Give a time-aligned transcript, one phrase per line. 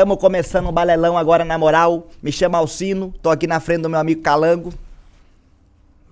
[0.00, 2.08] Tamo começando o balelão agora na moral.
[2.22, 4.72] Me chama Alcino, tô aqui na frente do meu amigo Calango.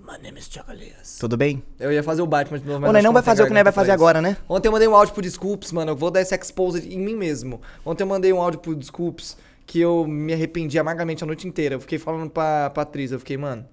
[0.06, 1.16] My name is Chocolias.
[1.18, 1.62] Tudo bem?
[1.80, 3.62] Eu ia fazer o Batman de novo, mas acho não vai fazer o que nós
[3.62, 4.36] vai fazer agora, né?
[4.46, 5.92] Ontem eu mandei um áudio pro Desculpes, mano.
[5.92, 7.62] Eu vou dar esse expose em mim mesmo.
[7.82, 11.76] Ontem eu mandei um áudio pro Desculpes que eu me arrependi amargamente a noite inteira.
[11.76, 13.64] Eu fiquei falando pra, pra atriz, eu fiquei, mano,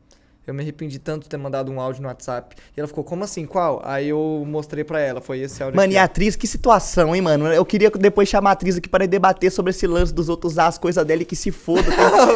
[0.47, 2.55] eu me arrependi tanto de ter mandado um áudio no WhatsApp.
[2.75, 3.45] E ela ficou, como assim?
[3.45, 3.81] Qual?
[3.83, 7.15] Aí eu mostrei pra ela, foi esse áudio Mano, aqui, e a atriz, que situação,
[7.15, 7.47] hein, mano?
[7.47, 10.67] Eu queria depois chamar a atriz aqui para debater sobre esse lance dos outros usar
[10.67, 11.83] as coisas dela e que se foda.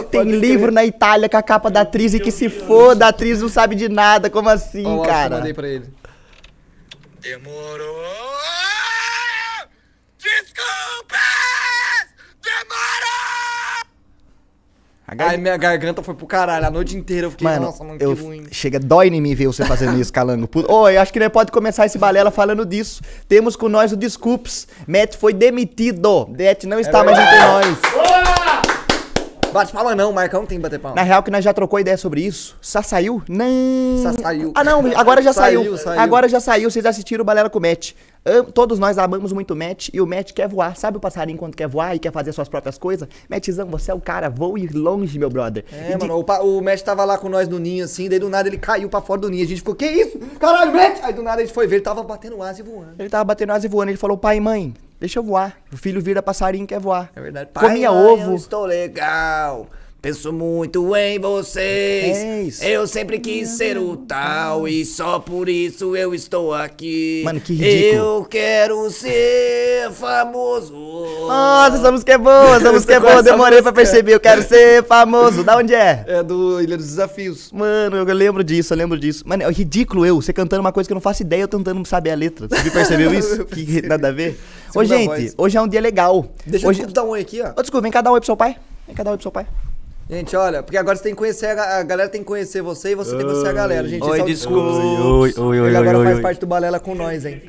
[0.09, 3.09] Tem, tem livro na Itália com a capa da atriz e que se foda, a
[3.09, 4.29] atriz não sabe de nada.
[4.29, 5.35] Como assim, Ó o áudio que eu cara?
[5.37, 5.85] mandei pra ele.
[7.21, 8.05] Demorou!
[10.17, 11.19] Desculpas!
[12.43, 12.89] Demorou!
[14.98, 16.65] A gar- Aí minha garganta foi pro caralho.
[16.65, 18.43] A noite inteira eu fiquei, Mano, nossa, mano, que eu, ruim.
[18.51, 20.49] chega, dói em mim ver você fazendo isso, Calango.
[20.67, 23.01] Ô, eu acho que nós pode começar esse balela falando disso.
[23.27, 24.67] Temos com nós o Desculpes.
[24.87, 26.27] Matt foi demitido.
[26.29, 28.68] Matt não está mais entre nós.
[29.51, 30.95] Bate palma não, Marcão tem que bater palma.
[30.95, 32.55] Na real que nós já trocou ideia sobre isso.
[32.61, 33.21] Só saiu?
[33.27, 33.47] Não.
[34.03, 34.51] Só saiu.
[34.55, 35.61] Ah, não, agora já saiu.
[35.61, 35.99] Saiu, saiu.
[35.99, 37.93] Agora já saiu, vocês assistiram o Balela com o Matt.
[38.53, 40.75] Todos nós amamos muito o Matt e o Matt quer voar.
[40.75, 43.07] Sabe o passarinho quando quer voar e quer fazer suas próprias coisas?
[43.29, 45.63] Mattzão, você é o cara, voe longe, meu brother.
[45.71, 48.07] É, E de- mano, o, pa- o Matt tava lá com nós no ninho, assim,
[48.09, 49.43] daí do nada ele caiu pra fora do ninho.
[49.43, 50.19] A gente ficou, que isso?
[50.39, 50.99] Caralho, Matt!
[51.01, 52.89] Aí do nada a gente foi ver, ele tava batendo asa e voando.
[52.99, 53.89] Ele tava batendo asa e voando.
[53.91, 55.57] Ele falou, pai e mãe, deixa eu voar.
[55.71, 57.11] O filho vira passarinho quer voar.
[57.15, 57.49] É verdade.
[57.53, 58.31] Comia mãe, ovo.
[58.31, 59.67] Eu estou legal.
[60.01, 62.17] Penso muito em vocês.
[62.17, 62.63] É isso.
[62.63, 67.21] Eu sempre quis ser o tal e só por isso eu estou aqui.
[67.25, 68.19] Mano, que ridículo.
[68.19, 70.73] Eu quero ser famoso.
[71.27, 73.21] Nossa, essa música é boa, essa música é boa.
[73.21, 74.13] Demorei pra perceber.
[74.13, 75.43] Eu quero ser famoso.
[75.43, 76.05] Da onde é?
[76.07, 77.51] É do Ilha dos Desafios.
[77.51, 79.27] Mano, eu lembro disso, eu lembro disso.
[79.27, 81.85] Mano, é ridículo eu, você cantando uma coisa que eu não faço ideia, eu tentando
[81.85, 82.47] saber a letra.
[82.47, 83.43] Você percebeu isso?
[83.47, 84.39] que nada a ver?
[84.75, 85.35] Ô, gente, voz.
[85.37, 86.25] hoje é um dia legal.
[86.45, 86.81] Deixa hoje...
[86.81, 87.51] eu dar um oi aqui, ó.
[87.57, 88.57] Ô, desculpa, vem cá dar um oi pro seu pai.
[88.85, 89.47] Vem cá dar um oi pro seu pai.
[90.09, 92.93] Gente, olha, porque agora você tem que conhecer a, a galera tem que conhecer você
[92.93, 93.87] e você tem que conhecer a galera.
[93.87, 94.71] Gente, Oi, é desculpa.
[94.71, 95.37] Desculpas.
[95.37, 96.21] Oi, oi, Ele oi, agora oi, faz oi.
[96.23, 97.39] parte do Balela com nós, hein?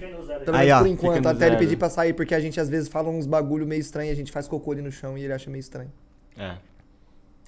[0.45, 1.27] Pelo Aí, menos por enquanto.
[1.27, 1.59] Até ele zero.
[1.59, 4.15] pedir pra sair, porque a gente às vezes fala uns bagulho meio estranho e a
[4.15, 5.91] gente faz cocô ali no chão e ele acha meio estranho.
[6.37, 6.53] É.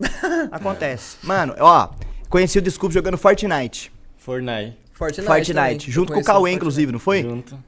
[0.50, 1.18] Acontece.
[1.22, 1.90] Mano, ó,
[2.30, 3.92] conheci o Desculpa jogando Fortnite.
[4.16, 4.78] Fortnite.
[4.92, 5.26] Fortnite.
[5.26, 7.22] Fortnite, junto com o Cauê, inclusive, não foi?
[7.22, 7.58] Junto.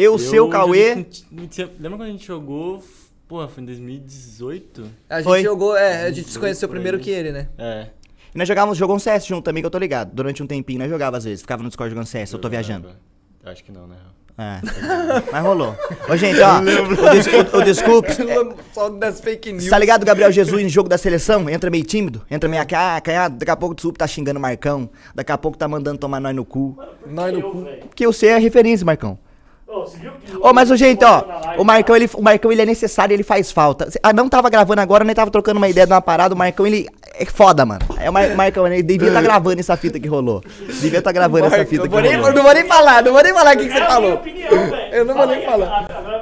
[0.00, 0.90] Eu, o seu, Cauê.
[0.94, 2.84] joguei Lembra quando a gente jogou?
[3.26, 4.84] Porra, foi em 2018?
[5.10, 5.42] A gente Foi.
[5.42, 7.48] jogou, é, a gente se conheceu primeiro que ele, né?
[7.58, 7.88] É.
[8.32, 10.12] E nós jogávamos, jogou um CS junto também, que eu tô ligado.
[10.14, 11.40] Durante um tempinho, nós jogava às vezes.
[11.40, 12.90] Ficava no Discord jogando CS, eu tô viajando.
[13.44, 13.96] Acho que não, né?
[14.38, 14.60] É,
[15.32, 15.76] mas rolou.
[16.08, 18.08] Ô, gente, ó, o, des o, o Desculpa.
[18.72, 19.68] Só das fake news.
[19.68, 21.50] Tá ligado Gabriel Jesus em jogo da seleção?
[21.50, 24.42] Entra meio tímido, entra meio ah, canhado, daqui a pouco o Desculpa tá xingando o
[24.42, 26.78] Marcão, daqui a pouco tá mandando tomar nós no cu.
[27.04, 27.66] Nós no cu.
[27.88, 29.18] Porque você é a referência, Marcão.
[30.40, 33.22] Ô, mas o gente, ó, live, o Marcão, ele, o Marcão, ele é necessário, ele
[33.22, 33.86] faz falta.
[34.02, 36.66] Ah, não tava gravando agora, nem tava trocando uma ideia de uma parada, o Marcão,
[36.66, 37.80] ele é foda, mano.
[37.98, 40.42] É o Mar Marcão, ele devia tá gravando essa fita que rolou.
[40.80, 42.28] Devia tá gravando essa Marco, fita que vou nem, rolou.
[42.30, 43.80] eu não vou nem falar, não vou nem falar o que, que É você a
[43.84, 44.14] minha falou.
[44.14, 44.94] opinião, velho.
[44.94, 45.66] Eu não vou Fala nem aí, falar.
[45.66, 46.17] a-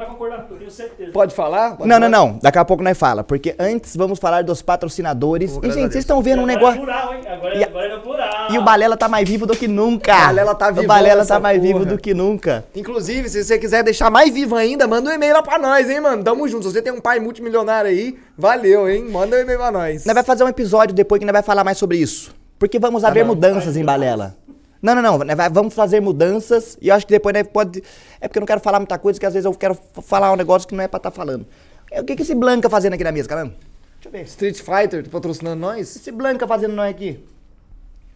[0.76, 1.10] certeza.
[1.12, 1.76] Pode falar?
[1.76, 2.26] Pode Não, não, falar?
[2.32, 2.38] não.
[2.42, 5.52] Daqui a pouco nós fala, porque antes vamos falar dos patrocinadores.
[5.58, 6.80] Pô, E, gente, vocês estão vendo um Agora negócio...
[6.80, 7.20] É plural, hein?
[7.28, 8.50] Agora, E a- agora é no plural.
[8.52, 10.14] E o Balela tá mais vivo do que nunca.
[10.14, 11.90] O Balela tá O vivão Balela tá mais vivo porra.
[11.92, 12.64] do que nunca.
[12.74, 16.00] Inclusive, se você quiser deixar mais vivo ainda, manda um e-mail lá pra nós, hein,
[16.00, 16.22] mano?
[16.22, 16.66] Tamo junto.
[16.66, 19.04] Se você tem um pai multimilionário aí, valeu, hein?
[19.10, 20.04] Manda um e-mail pra nós.
[20.04, 22.34] Nós vai fazer um episódio depois que nós vai falar mais sobre isso.
[22.58, 23.34] Porque vamos haver bom.
[23.34, 24.34] mudanças em Balela.
[24.82, 25.36] Não, não, não.
[25.36, 27.82] Vai- vamos fazer mudanças e eu acho que depois nós pode.
[28.20, 30.36] É porque eu não quero falar muita coisa, que às vezes eu quero falar um
[30.36, 31.46] negócio que não é pra estar falando.
[31.90, 33.54] É, O que, que esse Blanca fazendo aqui na mesa, caramba?
[34.02, 34.22] Deixa eu ver.
[34.26, 35.96] Street Fighter tá patrocinando nós?
[35.96, 37.24] Esse Blanca fazendo nós aqui.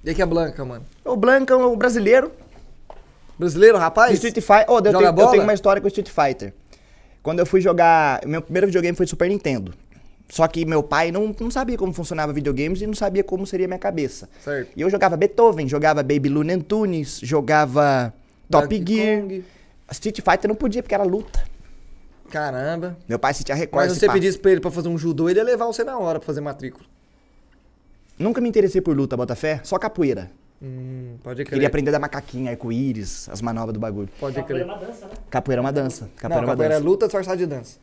[0.04, 0.84] E aqui é Blanca, mano.
[1.04, 2.31] O Blanca, o brasileiro.
[3.38, 4.12] Brasileiro, rapaz?
[4.15, 4.66] Street Fighter.
[4.69, 6.53] Oh, eu, tenho, eu tenho uma história com Street Fighter.
[7.22, 8.21] Quando eu fui jogar.
[8.27, 9.72] Meu primeiro videogame foi Super Nintendo.
[10.30, 13.66] Só que meu pai não, não sabia como funcionava videogames e não sabia como seria
[13.66, 14.28] a minha cabeça.
[14.42, 14.71] Certo.
[14.77, 18.15] E eu jogava Beethoven, jogava Baby Looney Tunes, jogava
[18.48, 19.21] Top Donkey Gear.
[19.22, 19.44] Kong.
[19.91, 21.42] Street Fighter não podia porque era luta.
[22.30, 22.97] Caramba.
[23.09, 23.84] Meu pai assistia Record.
[23.86, 24.12] Mas se você pá.
[24.12, 26.41] pedisse pra ele pra fazer um judô, ele ia levar você na hora pra fazer
[26.41, 26.84] matrícula.
[28.16, 29.60] Nunca me interessei por luta, Botafé.
[29.65, 30.30] Só capoeira.
[30.62, 31.54] Hum, pode crer.
[31.54, 34.09] Queria aprender da macaquinha, arco-íris, as manobras do bagulho.
[34.21, 34.74] Pode Capoeira é crer.
[34.77, 35.12] uma dança, né?
[35.30, 36.10] Capoeira é uma dança.
[36.16, 36.88] Capoeira Não, é uma capoeira é dança.
[36.88, 37.78] luta disfarçada de dança.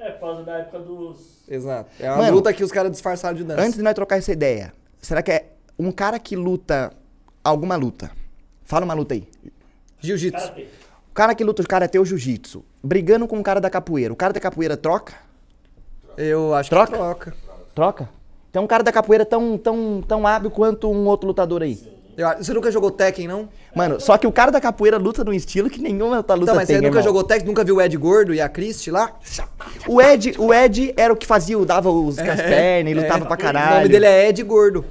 [0.00, 1.44] É, por causa da época dos...
[1.46, 1.90] Exato.
[2.00, 3.60] É uma Mano, luta que os caras disfarçaram de dança.
[3.60, 6.90] Antes de nós trocar essa ideia, será que é um cara que luta
[7.44, 8.10] alguma luta?
[8.64, 9.28] Fala uma luta aí.
[10.00, 10.52] Jiu-jitsu.
[11.10, 14.12] O cara que luta o karatê ou jiu-jitsu, brigando com o cara da capoeira.
[14.12, 15.12] O cara da capoeira troca?
[16.16, 16.86] Eu acho Troca?
[16.92, 17.34] que troca.
[17.74, 18.08] Troca?
[18.52, 21.78] Tem um cara da capoeira tão, tão, tão hábil quanto um outro lutador aí.
[21.84, 21.99] Eu-
[22.38, 23.48] você nunca jogou Tekken, não?
[23.74, 26.54] Mano, só que o cara da capoeira luta num estilo que nenhuma outra luta Então,
[26.54, 27.02] mas tem, você nunca irmão.
[27.02, 29.16] jogou Tekken, nunca viu o Ed Gordo e a Christie lá?
[29.86, 33.36] O Ed, o Ed era o que fazia, dava os as pernas, ele lutava pra
[33.36, 33.72] caralho.
[33.72, 34.84] O nome dele é Ed Gordo.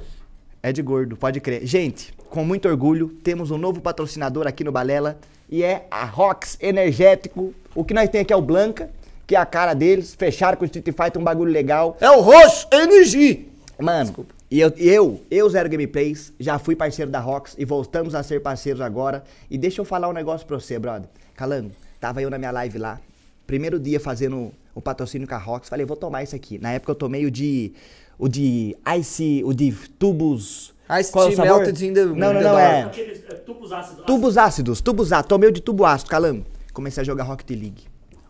[0.62, 1.64] Ed Gordo, pode crer.
[1.66, 5.18] Gente, com muito orgulho, temos um novo patrocinador aqui no Balela
[5.50, 7.54] e é a Rox Energético.
[7.74, 8.90] O que nós tem aqui é o Blanca,
[9.26, 10.14] que é a cara deles.
[10.14, 11.96] Fecharam com o Street Fighter um bagulho legal.
[12.00, 13.48] É o Roxo NG.
[13.78, 18.22] Mano, e eu, eu, eu, Zero Gameplays, já fui parceiro da Rox e voltamos a
[18.22, 19.22] ser parceiros agora.
[19.50, 21.08] E deixa eu falar um negócio pra você, brother.
[21.36, 21.70] Calango,
[22.00, 23.00] tava eu na minha live lá,
[23.46, 26.58] primeiro dia fazendo o patrocínio com a Rox, falei, vou tomar isso aqui.
[26.58, 27.72] Na época eu tomei o de.
[28.18, 29.42] O de Ice.
[29.44, 30.74] O de tubos.
[31.00, 31.58] Ice Qual é o sabor?
[31.60, 32.82] melted in the- Não, não, não, é.
[32.82, 34.04] Aqueles é, tubos ácidos.
[34.04, 35.28] Tubos ácidos, tubos ácidos.
[35.28, 36.44] Tomei o de tubo ácido, calango.
[36.72, 37.84] Comecei a jogar Rocket League.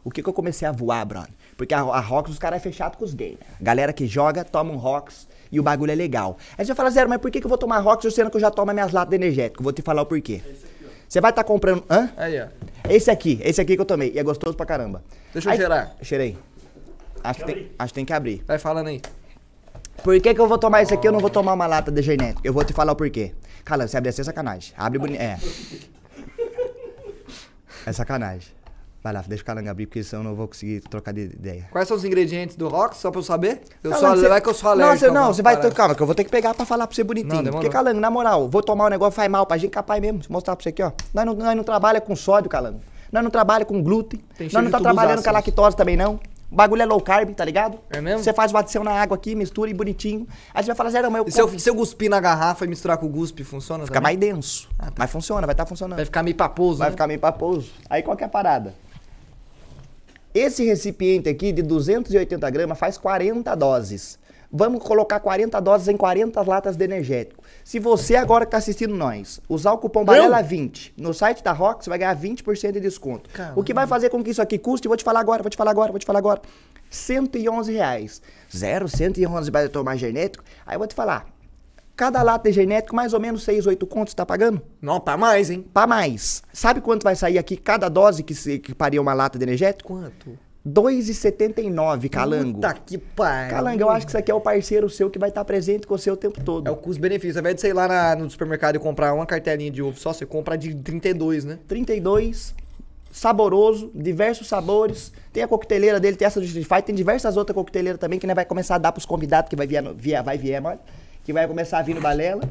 [0.04, 1.30] O que que eu comecei a voar, brother?
[1.56, 3.46] Porque a, a Rox, os caras é fechado com os gays, né?
[3.60, 6.36] Galera que joga, toma um Rox e o bagulho é legal.
[6.56, 8.36] Aí você vai falar, Zero, mas por que que eu vou tomar Rox sendo que
[8.36, 9.62] eu já tomo minhas latas de energético?
[9.62, 10.40] Vou te falar o porquê.
[11.08, 11.84] Você vai estar comprando...
[11.90, 12.10] Hã?
[12.16, 12.46] Aí, ó.
[12.88, 14.12] Esse aqui, esse aqui que eu tomei.
[14.14, 15.02] E é gostoso pra caramba.
[15.32, 15.96] Deixa eu Aí- cheirar.
[16.02, 16.38] Cheirei.
[17.22, 18.42] Acho que, tem, acho que tem que abrir.
[18.46, 19.00] Vai falando aí.
[20.02, 22.00] Por que, que eu vou tomar isso aqui eu não vou tomar uma lata de
[22.00, 22.40] genético?
[22.42, 23.34] Eu vou te falar o porquê.
[23.64, 24.72] Cala, você abre assim é sacanagem.
[24.76, 25.20] Abre bonito.
[25.20, 25.38] É.
[27.86, 28.52] É sacanagem.
[29.02, 31.66] Vai lá, deixa o Calanga abrir, porque senão eu não vou conseguir trocar de ideia.
[31.70, 33.62] Quais são os ingredientes do Rox, só pra eu saber?
[33.82, 34.98] Eu Calanga, sou, você- vai que eu sou Não, alérgico.
[34.98, 35.54] você, a não, umas você vai.
[35.56, 35.74] paradas.
[35.76, 37.34] Calma, que eu vou ter que pegar pra falar pra você bonitinho.
[37.34, 37.62] Não, demorou.
[37.62, 40.18] porque, Calango, na moral, vou tomar um negócio, faz mal pra gente capaz mesmo.
[40.18, 40.92] Vou mostrar pra você aqui, ó.
[41.14, 42.80] Nós não, nós não trabalha com sódio, Calango.
[43.10, 44.20] Nós não trabalha com glúten.
[44.36, 46.20] Tem nós não tá trabalhando com a lactose também, não.
[46.52, 47.78] O bagulho é low carb, tá ligado?
[47.90, 48.22] É mesmo?
[48.24, 50.26] Você faz o adição na água aqui, mistura e bonitinho.
[50.52, 52.64] Aí você vai falar, zero, mas eu E se eu, se eu cuspir na garrafa
[52.64, 54.16] e misturar com o guspe, funciona Fica também?
[54.16, 54.68] mais denso.
[54.98, 55.96] Mas funciona, vai estar funcionando.
[55.96, 56.90] Vai ficar meio paposo, Vai né?
[56.90, 57.70] ficar meio paposo.
[57.88, 58.74] Aí qual que é a parada?
[60.32, 64.16] Esse recipiente aqui de 280 gramas faz 40 doses.
[64.52, 67.42] Vamos colocar 40 doses em 40 latas de energético.
[67.64, 71.84] Se você agora que tá assistindo nós, usar o cupom BALELA20 no site da Rock,
[71.84, 73.28] você vai ganhar 20% de desconto.
[73.56, 75.56] O que vai fazer com que isso aqui custe, vou te falar agora, vou te
[75.56, 76.40] falar agora, vou te falar agora.
[76.88, 78.22] 111 reais.
[78.56, 80.44] Zero, 111 para tomar genético.
[80.64, 81.26] Aí eu vou te falar.
[82.00, 84.62] Cada lata de genético, mais ou menos 6, 8 contos, tá pagando?
[84.80, 85.62] Não, tá mais, hein?
[85.70, 86.42] Pra mais.
[86.50, 89.92] Sabe quanto vai sair aqui cada dose que, se, que paria uma lata de energético?
[89.92, 90.38] Quanto?
[90.66, 92.54] 2,79, Calango.
[92.54, 93.50] Puta que pariu.
[93.50, 95.98] Calango, eu acho que isso aqui é o parceiro seu que vai estar presente com
[95.98, 96.66] você o tempo todo.
[96.66, 97.36] É o custo-benefício.
[97.36, 99.98] Ao invés de você ir lá na- no supermercado e comprar uma cartelinha de ovo
[99.98, 101.58] só, você compra de 32, né?
[101.68, 102.54] 32,
[103.12, 105.12] saboroso, diversos sabores.
[105.34, 108.26] Tem a coqueteleira dele, tem essa do Street Fighter, tem diversas outras coqueteleiras também que
[108.26, 110.80] né, vai começar a dar pros convidados que vai vier, no- via, vai vier, mano,
[111.24, 112.42] que vai começar a vir no Balela.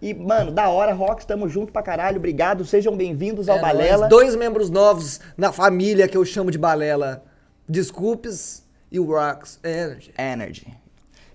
[0.00, 3.98] E, mano, da hora, Rox, tamo junto pra caralho, obrigado, sejam bem-vindos ao É Balela.
[3.98, 4.10] nóis.
[4.10, 7.24] Dois membros novos na família que eu chamo de balela.
[7.68, 10.12] Desculpes e o Rocks Energy.
[10.16, 10.66] Energy.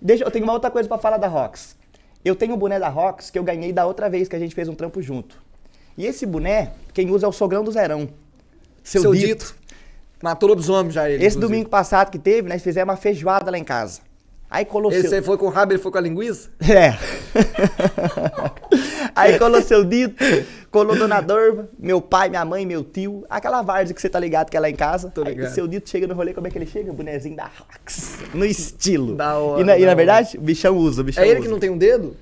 [0.01, 1.75] Deixa, eu tenho uma outra coisa pra falar da Rox.
[2.23, 4.55] Eu tenho o boné da Rox que eu ganhei da outra vez que a gente
[4.55, 5.37] fez um trampo junto.
[5.97, 8.07] E esse boné, quem usa é o sogrão do Zerão.
[8.81, 9.55] Seu, dito.
[10.21, 11.17] Matou lobisomem já ele.
[11.17, 11.41] Esse inclusive.
[11.41, 14.01] domingo passado que teve, nós fizemos uma feijoada lá em casa.
[14.53, 16.51] Aí colou Esse aí foi com o rabo, ele foi com a linguiça?
[16.61, 16.93] É.
[19.15, 20.23] Aí colou seu dito,
[20.69, 23.25] colou Dona Dorva, meu pai, minha mãe, meu tio.
[23.27, 25.09] Aquela várzea que você tá ligado que é lá em casa.
[25.09, 25.55] Tô Aí ligado.
[25.55, 26.93] seu dito chega no rolê, como é que ele chega?
[26.93, 28.19] Bonezinho da Rox.
[28.31, 29.15] No estilo.
[29.15, 31.47] Da hora, E na, e na verdade, o bichão usa, o bichão É ele usa.
[31.47, 32.15] que não tem um dedo?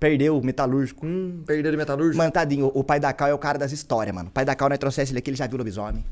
[0.00, 1.06] Perdeu o metalúrgico.
[1.06, 2.18] Hum, perdeu de metalúrgico?
[2.18, 4.28] Mano, tadinho, o pai da Cal é o cara das histórias, mano.
[4.28, 6.04] O pai da Cal, nós trouxesse ele aqui, ele já viu lobisomem.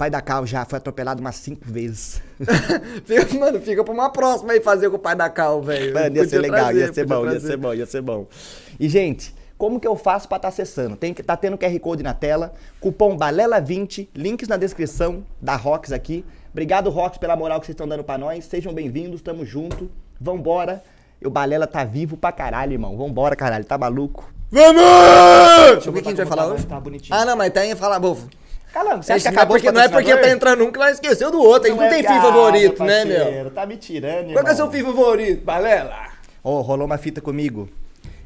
[0.00, 2.22] Pai da Cal já foi atropelado umas cinco vezes.
[3.04, 5.92] Fica- mano, fica pra uma próxima aí fazer com o pai da Cal, velho.
[5.92, 7.46] Mano, ia ser legal, trazer, ia ser bom, ia trazer.
[7.46, 8.26] ser bom, ia ser bom.
[8.80, 10.96] E, gente, como que eu faço pra estar acessando?
[10.96, 15.92] Tem que tá tendo QR Code na tela, cupom BALELA20, links na descrição da Rox
[15.92, 16.24] aqui.
[16.50, 18.46] Obrigado, Rox, pela moral que vocês estão dando pra nós.
[18.46, 19.90] Sejam bem-vindos, tamo junto.
[20.18, 20.82] Vambora.
[21.22, 22.96] O Balela tá vivo pra caralho, irmão.
[22.96, 24.32] Vambora, caralho, tá maluco?
[24.50, 24.82] Vamos!
[25.72, 26.66] Deixa O que, que a gente vai falar hoje?
[26.66, 27.18] Tá bonitinho.
[27.18, 28.16] Ah, não, mas tem falar, bom.
[28.72, 30.78] Calando, você acha que Não é acabou porque, não é porque tá entrando um que
[30.78, 31.68] nós esqueceu do outro.
[31.70, 33.20] Não, tem é FIFA piada, favorito, né, meu?
[33.24, 34.56] parceiro, Tá me tirando, Qual que é irmão.
[34.56, 35.96] seu FIFA favorito, Balela?
[36.42, 37.68] Ô, rolou uma fita comigo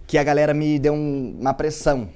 [0.07, 2.09] que a galera me deu um- uma pressão.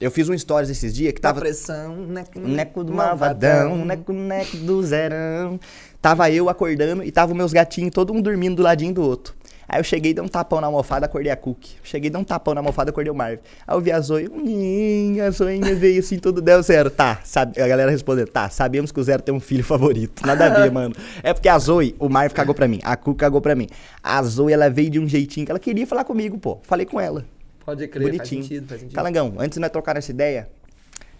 [0.00, 1.46] Eu fiz um stories esses dias que Tava tava.
[1.46, 2.24] pressão, né?
[2.36, 5.58] Neco do malvadão, neco, neco do zerão.
[6.02, 9.34] Tava eu acordando e tava os meus gatinhos, todo um dormindo do ladinho do outro.
[9.68, 11.76] Aí eu cheguei, dei um tapão na almofada, acordei a Cookie.
[11.82, 13.40] Cheguei, dei um tapão na almofada, acordei o Marvin.
[13.66, 16.90] Aí eu vi a Zoe, "Hum, a Zoinha veio assim, tudo deu zero.
[16.90, 20.26] Tá, sabe, a galera respondeu, tá, sabemos que o Zero tem um filho favorito.
[20.26, 20.94] Nada a ver, mano.
[21.22, 23.68] É porque a Zoe, o Marvin cagou pra mim, a Cookie cagou pra mim.
[24.02, 26.58] A Zoe, ela veio de um jeitinho que ela queria falar comigo, pô.
[26.62, 27.24] Falei com ela.
[27.64, 28.42] Pode crer, Bonitinho.
[28.42, 28.94] faz sentido, faz sentido.
[28.96, 30.48] Calangão, antes de nós trocar essa ideia,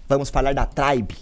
[0.07, 1.15] vamos falar da Tribe.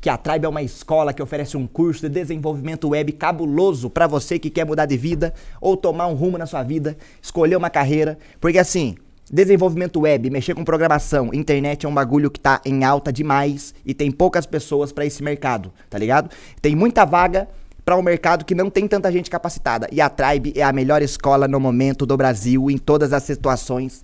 [0.00, 4.06] Que a Tribe é uma escola que oferece um curso de desenvolvimento web cabuloso pra
[4.06, 7.68] você que quer mudar de vida ou tomar um rumo na sua vida, escolher uma
[7.68, 8.18] carreira.
[8.40, 8.96] Porque assim,
[9.32, 13.94] Desenvolvimento web, mexer com programação, internet é um bagulho que tá em alta demais e
[13.94, 16.28] tem poucas pessoas pra esse mercado, tá ligado?
[16.60, 17.46] Tem muita vaga
[17.84, 19.86] pra um mercado que não tem tanta gente capacitada.
[19.92, 24.02] E a Tribe é a melhor escola no momento do Brasil em todas as situações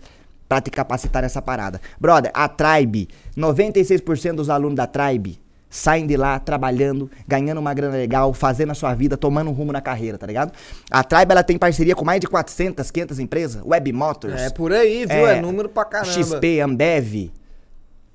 [0.48, 1.80] pra te capacitar nessa parada.
[2.00, 7.96] Brother, a Tribe, 96% dos alunos da Tribe saem de lá trabalhando, ganhando uma grana
[7.96, 10.52] legal, fazendo a sua vida, tomando um rumo na carreira, tá ligado?
[10.90, 14.72] A Tribe ela tem parceria com mais de 400, 500 empresas, Web Motors, É por
[14.72, 15.26] aí, viu?
[15.26, 16.12] É, número pra caramba.
[16.12, 17.30] XP, Ambev,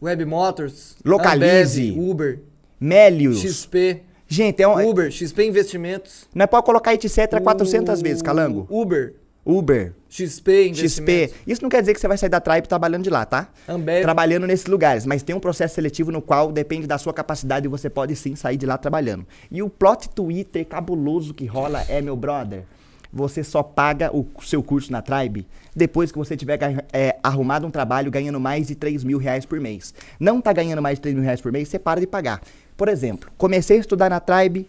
[0.01, 0.96] Web Motors.
[1.05, 1.91] Localize.
[1.91, 2.39] Ambev, Uber.
[2.79, 3.39] Melius.
[3.39, 4.01] XP.
[4.27, 5.12] Gente, é um, Uber.
[5.12, 6.27] XP Investimentos.
[6.34, 8.65] não é pode colocar etc 400 vezes, calango.
[8.70, 9.13] Uber.
[9.45, 11.33] Uber, XP XP.
[11.48, 13.50] Isso não quer dizer que você vai sair da Tribe trabalhando de lá, tá?
[13.67, 14.03] Ambev.
[14.03, 17.69] Trabalhando nesses lugares, mas tem um processo seletivo no qual depende da sua capacidade e
[17.69, 19.25] você pode sim sair de lá trabalhando.
[19.50, 22.65] E o plot Twitter cabuloso que rola é, meu brother,
[23.12, 26.60] você só paga o seu curso na Tribe depois que você tiver
[26.93, 29.93] é, arrumado um trabalho ganhando mais de 3 mil reais por mês.
[30.19, 32.41] Não tá ganhando mais de 3 mil reais por mês, você para de pagar.
[32.77, 34.67] Por exemplo, comecei a estudar na Tribe,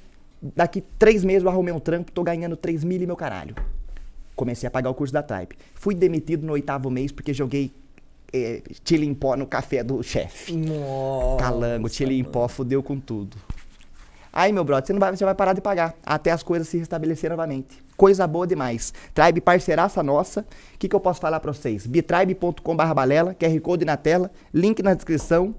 [0.57, 3.55] daqui três meses eu arrumei um trampo, tô ganhando 3 mil e meu caralho
[4.43, 5.57] comecei a pagar o curso da Tribe.
[5.73, 7.73] Fui demitido no oitavo mês porque joguei
[8.33, 10.53] é, chile em pó no café do chefe.
[11.39, 13.37] Calango, chile em pó, fudeu com tudo.
[14.33, 16.77] Aí, meu brother, você, não vai, você vai parar de pagar até as coisas se
[16.77, 17.81] restabelecerem novamente.
[17.97, 18.93] Coisa boa demais.
[19.15, 20.41] Tribe parceiraça nossa.
[20.75, 21.87] O que, que eu posso falar pra vocês?
[21.87, 25.55] bitribe.com.br balela, QR Code na tela, link na descrição.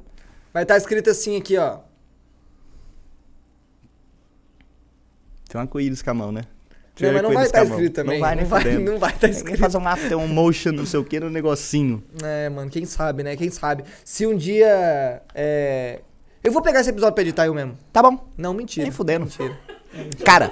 [0.51, 1.79] Vai estar escrito assim aqui, ó.
[5.47, 6.41] Tem arco-íris com a mão, né?
[6.99, 7.73] Não, mas não vai estar mão.
[7.73, 8.19] escrito também.
[8.19, 9.59] Não vai, nem não vai, não vai estar Tem que escrito.
[9.59, 12.03] fazer um after, um motion, não sei o que, no negocinho.
[12.23, 13.35] É, mano, quem sabe, né?
[13.35, 13.83] Quem sabe.
[14.05, 15.21] Se um dia.
[15.33, 16.01] É...
[16.43, 17.77] Eu vou pegar esse episódio pra editar eu mesmo.
[17.91, 18.27] Tá bom.
[18.37, 18.83] Não, mentira.
[18.83, 19.25] Nem fudendo.
[19.25, 19.57] Mentira.
[20.23, 20.51] Cara,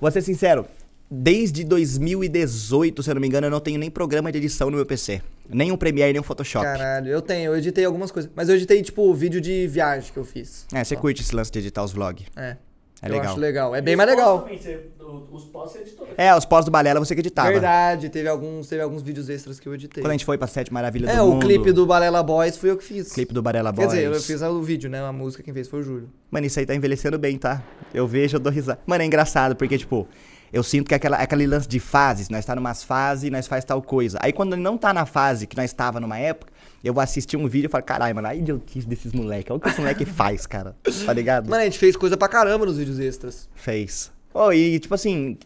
[0.00, 0.66] vou ser sincero.
[1.08, 4.76] Desde 2018, se eu não me engano, eu não tenho nem programa de edição no
[4.76, 5.22] meu PC.
[5.48, 6.64] Nem um Premiere, nem um Photoshop.
[6.64, 8.28] Caralho, eu tenho, eu editei algumas coisas.
[8.34, 10.66] Mas eu editei, tipo, vídeo de viagem que eu fiz.
[10.74, 12.26] É, você curte esse lance de editar os vlogs.
[12.34, 12.56] É.
[13.02, 13.30] É eu legal.
[13.32, 13.74] acho legal.
[13.74, 14.40] É bem os mais legal.
[14.40, 16.08] também, você- o- os você editou.
[16.16, 17.50] É, os pós do Balela você que editava.
[17.50, 20.02] Verdade, teve alguns, teve alguns vídeos extras que eu editei.
[20.02, 21.44] Quando a gente foi pra Sete Maravilhas É, do o Mundo.
[21.46, 23.12] clipe do Balela Boys fui eu que fiz.
[23.12, 23.88] Clipe do Barela Quer Boys.
[23.90, 25.02] dizer, eu fiz o vídeo, né?
[25.02, 26.08] A música quem fez foi o Júlio.
[26.30, 27.62] Mano, isso aí tá envelhecendo bem, tá?
[27.92, 28.80] Eu vejo, eu dou risada.
[28.86, 30.08] Mano, é engraçado, porque, tipo,
[30.56, 33.62] eu sinto que é aquela, aquele lance de fases, nós tá numas fases, nós faz
[33.62, 34.18] tal coisa.
[34.22, 36.50] Aí quando não tá na fase que nós tava numa época,
[36.82, 39.50] eu vou assistir um vídeo e falo, caralho, mano, a idiotice desses moleques.
[39.50, 40.74] Olha o que esse moleque faz, cara.
[41.04, 41.50] Tá ligado?
[41.50, 43.48] Mano, a gente fez coisa pra caramba nos vídeos extras.
[43.54, 44.10] Fez.
[44.32, 45.36] Oh, e, tipo assim,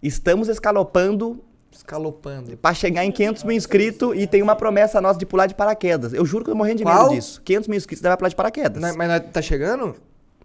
[0.00, 1.42] estamos escalopando
[1.72, 2.56] Escalopando.
[2.56, 6.12] pra chegar em 500 mil inscritos e tem uma promessa nossa de pular de paraquedas.
[6.12, 7.08] Eu juro que eu tô morrendo de Qual?
[7.08, 7.42] medo disso.
[7.44, 8.80] 500 mil inscritos, você vai pular de paraquedas.
[8.80, 9.96] Mas mas nós tá chegando?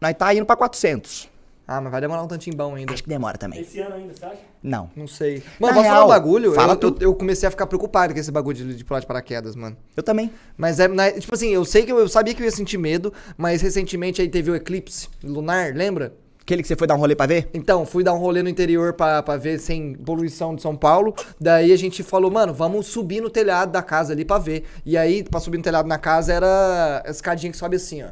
[0.02, 1.29] Nós tá indo pra 400.
[1.72, 2.92] Ah, mas vai demorar um tantinho bom ainda.
[2.94, 3.62] Acho que demora também.
[3.62, 4.38] Esse ano ainda, você acha?
[4.64, 4.90] Não.
[4.96, 5.44] Não sei.
[5.60, 6.54] Mano, Na posso falar um bagulho?
[6.54, 6.88] fala eu, tu.
[7.00, 9.78] eu, eu comecei a ficar preocupado com esse bagulho de, de pular de paraquedas, mano.
[9.96, 10.32] Eu também.
[10.58, 12.80] Mas é, na- tipo assim, eu sei que eu, eu sabia que eu ia sentir
[12.80, 16.12] medo, mas recentemente aí teve o eclipse lunar, lembra?
[16.42, 17.48] Aquele que você foi dar um rolê pra ver?
[17.54, 21.14] Então, fui dar um rolê no interior pra, pra ver sem poluição de São Paulo.
[21.40, 24.64] Daí a gente falou, mano, vamos subir no telhado da casa ali pra ver.
[24.84, 28.08] E aí, pra subir no telhado na casa, era a escadinha que sobe assim, ó.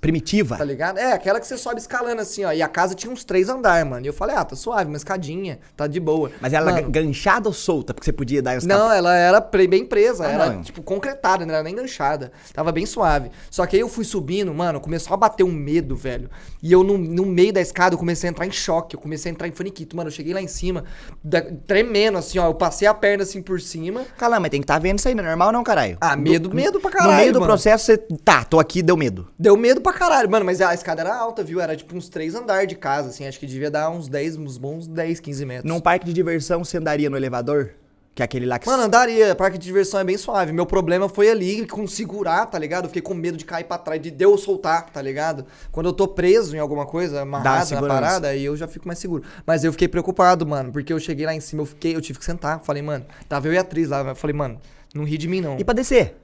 [0.00, 0.56] Primitiva.
[0.56, 0.98] Tá ligado?
[0.98, 2.52] É, aquela que você sobe escalando assim, ó.
[2.52, 4.04] E a casa tinha uns três andares, mano.
[4.04, 6.30] E eu falei, ah, tá suave, uma escadinha, tá de boa.
[6.40, 7.92] Mas ela Mano, ganchada ou solta?
[7.92, 10.62] Porque você podia dar uns Não, ela era bem presa, Ah, era não.
[10.62, 12.32] tipo concretada, não era nem enganchada.
[12.54, 13.30] Tava bem suave.
[13.50, 16.30] Só que aí eu fui subindo, mano, começou a bater um medo, velho.
[16.62, 18.96] E eu, no, no meio da escada, eu comecei a entrar em choque.
[18.96, 19.94] Eu comecei a entrar em faniquito.
[19.96, 20.84] Mano, eu cheguei lá em cima,
[21.22, 22.46] da- tremendo, assim, ó.
[22.46, 24.04] Eu passei a perna assim por cima.
[24.16, 25.98] Calma, mas tem que estar vendo isso aí, não é normal não, caralho?
[26.00, 27.10] Ah, Do- medo, medo pra caralho.
[27.12, 27.52] No meio do mano.
[27.52, 27.98] processo, você.
[28.24, 29.28] Tá, tô aqui, deu medo.
[29.38, 31.60] Deu medo pra caralho, mano, mas a escada era alta, viu?
[31.60, 33.26] Era tipo uns três andares de casa, assim.
[33.26, 35.72] Acho que devia dar uns 10, uns bons 10, 15 metros.
[35.72, 37.74] Num parque de diversão, você andaria no elevador?
[38.14, 38.66] Que é aquele lá que.
[38.66, 39.34] Mano, andaria.
[39.34, 40.52] Parque de diversão é bem suave.
[40.52, 42.84] Meu problema foi ali com segurar, tá ligado?
[42.84, 45.46] Eu fiquei com medo de cair pra trás, de eu soltar, tá ligado?
[45.70, 48.98] Quando eu tô preso em alguma coisa, amarrado na parada, aí eu já fico mais
[48.98, 49.22] seguro.
[49.46, 52.18] Mas eu fiquei preocupado, mano, porque eu cheguei lá em cima, eu fiquei, eu tive
[52.18, 52.60] que sentar.
[52.60, 54.00] Falei, mano, tava eu e a atriz lá.
[54.00, 54.60] Eu falei, mano,
[54.92, 55.56] não ri de mim, não.
[55.58, 56.16] E pra descer?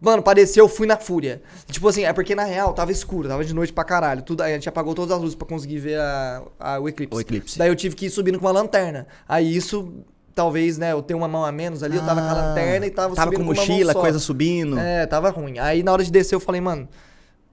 [0.00, 1.40] Mano, pareceu, eu fui na fúria.
[1.70, 4.22] Tipo assim, é porque na real tava escuro, tava de noite pra caralho.
[4.22, 7.16] Tudo, aí a gente apagou todas as luzes pra conseguir ver a, a- o eclipse.
[7.16, 7.58] O eclipse.
[7.58, 9.06] Daí eu tive que ir subindo com uma lanterna.
[9.28, 9.92] Aí isso,
[10.34, 12.86] talvez, né, eu tenho uma mão a menos ali, eu tava com a Ah, lanterna
[12.86, 14.78] e tava, Tava subindo com com uma mão mochila, coisa subindo.
[14.78, 15.58] É, tava ruim.
[15.58, 16.86] Aí na hora de descer eu falei, mano,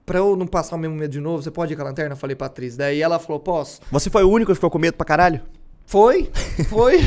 [0.04, 2.12] pra eu não passar o mesmo medo de novo, você pode ir com a lanterna?
[2.12, 2.76] Eu falei pra atriz.
[2.76, 3.80] Daí ela falou, posso?
[3.90, 5.40] Você foi o único que ficou com medo pra caralho?
[5.86, 6.30] Foi,
[6.68, 6.98] foi.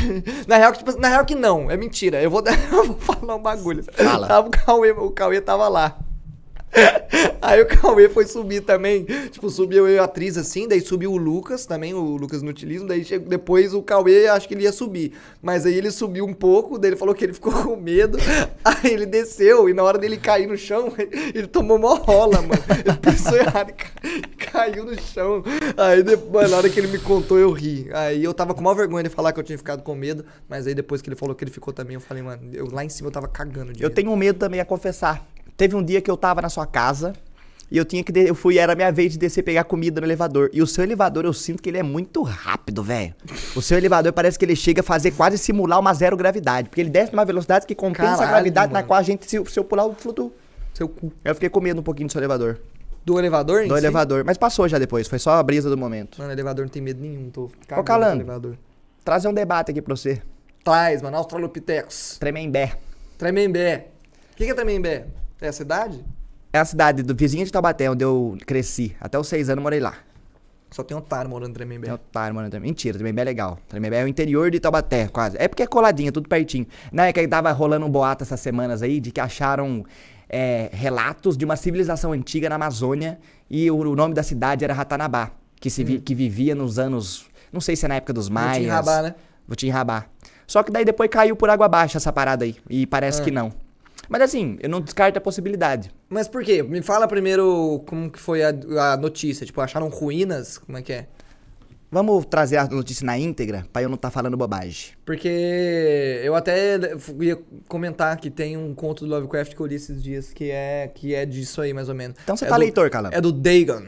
[0.46, 2.22] na, real, que, tipo, na real que não, é mentira.
[2.22, 2.42] Eu vou,
[2.72, 3.84] eu vou falar um bagulho.
[3.92, 4.26] Fala.
[4.26, 5.98] Tava o Cauê, o Cauê tava lá.
[7.40, 9.04] Aí o Cauê foi subir também.
[9.30, 12.50] Tipo, subiu eu e a atriz assim, daí subiu o Lucas também, o Lucas no
[12.50, 12.86] utilismo.
[12.86, 15.12] Daí chegou, depois o Cauê, acho que ele ia subir.
[15.40, 18.18] Mas aí ele subiu um pouco, daí ele falou que ele ficou com medo.
[18.64, 20.92] Aí ele desceu e na hora dele cair no chão,
[21.34, 22.62] ele tomou uma rola, mano.
[22.84, 25.42] Ele pensou errado e ca- caiu no chão.
[25.76, 27.88] Aí depois, na hora que ele me contou, eu ri.
[27.92, 30.24] Aí eu tava com maior vergonha de falar que eu tinha ficado com medo.
[30.48, 32.84] Mas aí depois que ele falou que ele ficou também, eu falei, mano, eu, lá
[32.84, 33.94] em cima eu tava cagando de Eu medo.
[33.94, 35.26] tenho medo também a confessar.
[35.58, 37.12] Teve um dia que eu tava na sua casa
[37.70, 38.10] e eu tinha que.
[38.12, 40.48] de- Eu fui, era a minha vez de descer pegar comida no elevador.
[40.54, 43.12] E o seu elevador, eu sinto que ele é muito rápido, velho.
[43.56, 46.68] O seu elevador parece que ele chega a fazer quase simular uma zero gravidade.
[46.70, 48.86] Porque ele desce numa velocidade que compensa a Caralho, gravidade na mano.
[48.88, 50.32] qual a gente, se, se eu pular, eu flutuo.
[50.72, 51.12] Seu cu.
[51.24, 52.58] Eu fiquei com medo um pouquinho do seu elevador.
[53.04, 53.80] Do elevador, Do si?
[53.80, 54.22] elevador.
[54.24, 56.18] Mas passou já depois, foi só a brisa do momento.
[56.20, 57.50] Mano, elevador não tem medo nenhum, tô
[58.14, 58.56] no elevador.
[59.04, 60.22] Trazer um debate aqui pra você.
[60.62, 62.16] Traz, mano, Australopithecus.
[62.20, 62.74] Tremembé.
[63.16, 63.86] Tremembé.
[64.32, 65.06] O que, que é Tremembé?
[65.40, 66.04] É a cidade?
[66.52, 68.96] É a cidade do vizinho de Taubaté, onde eu cresci.
[69.00, 69.94] Até os seis anos morei lá.
[70.70, 71.86] Só tem otário morando em Tremembé.
[71.86, 72.50] Tem otário, mano.
[72.50, 72.68] também.
[72.70, 73.58] Mentira, Tremembé é legal.
[73.68, 75.36] Tremembé é o interior de Taubaté, quase.
[75.38, 76.66] É porque é coladinho, tudo pertinho.
[76.92, 79.84] Não, é que tava rolando um boato essas semanas aí de que acharam
[80.28, 83.18] é, relatos de uma civilização antiga na Amazônia
[83.48, 87.26] e o, o nome da cidade era Ratanabá, que, se vi- que vivia nos anos...
[87.50, 88.70] Não sei se é na época dos maias.
[88.70, 89.14] Rabá, né?
[89.46, 90.04] Votinrabá.
[90.46, 92.56] Só que daí depois caiu por água abaixo essa parada aí.
[92.68, 93.24] E parece Ah.
[93.24, 93.50] que não.
[94.08, 95.90] Mas assim, eu não descarto a possibilidade.
[96.08, 96.62] Mas por quê?
[96.62, 98.48] Me fala primeiro como que foi a,
[98.92, 99.44] a notícia.
[99.44, 100.56] Tipo, acharam ruínas?
[100.58, 101.06] Como é que é?
[101.90, 104.90] Vamos trazer a notícia na íntegra, pra eu não estar falando bobagem.
[105.06, 106.78] Porque eu até
[107.20, 110.90] ia comentar que tem um conto do Lovecraft que eu li esses dias que é,
[110.94, 112.16] que é disso aí, mais ou menos.
[112.22, 113.14] Então você É tá do- leitor, Calango.
[113.14, 113.82] É do Dagon.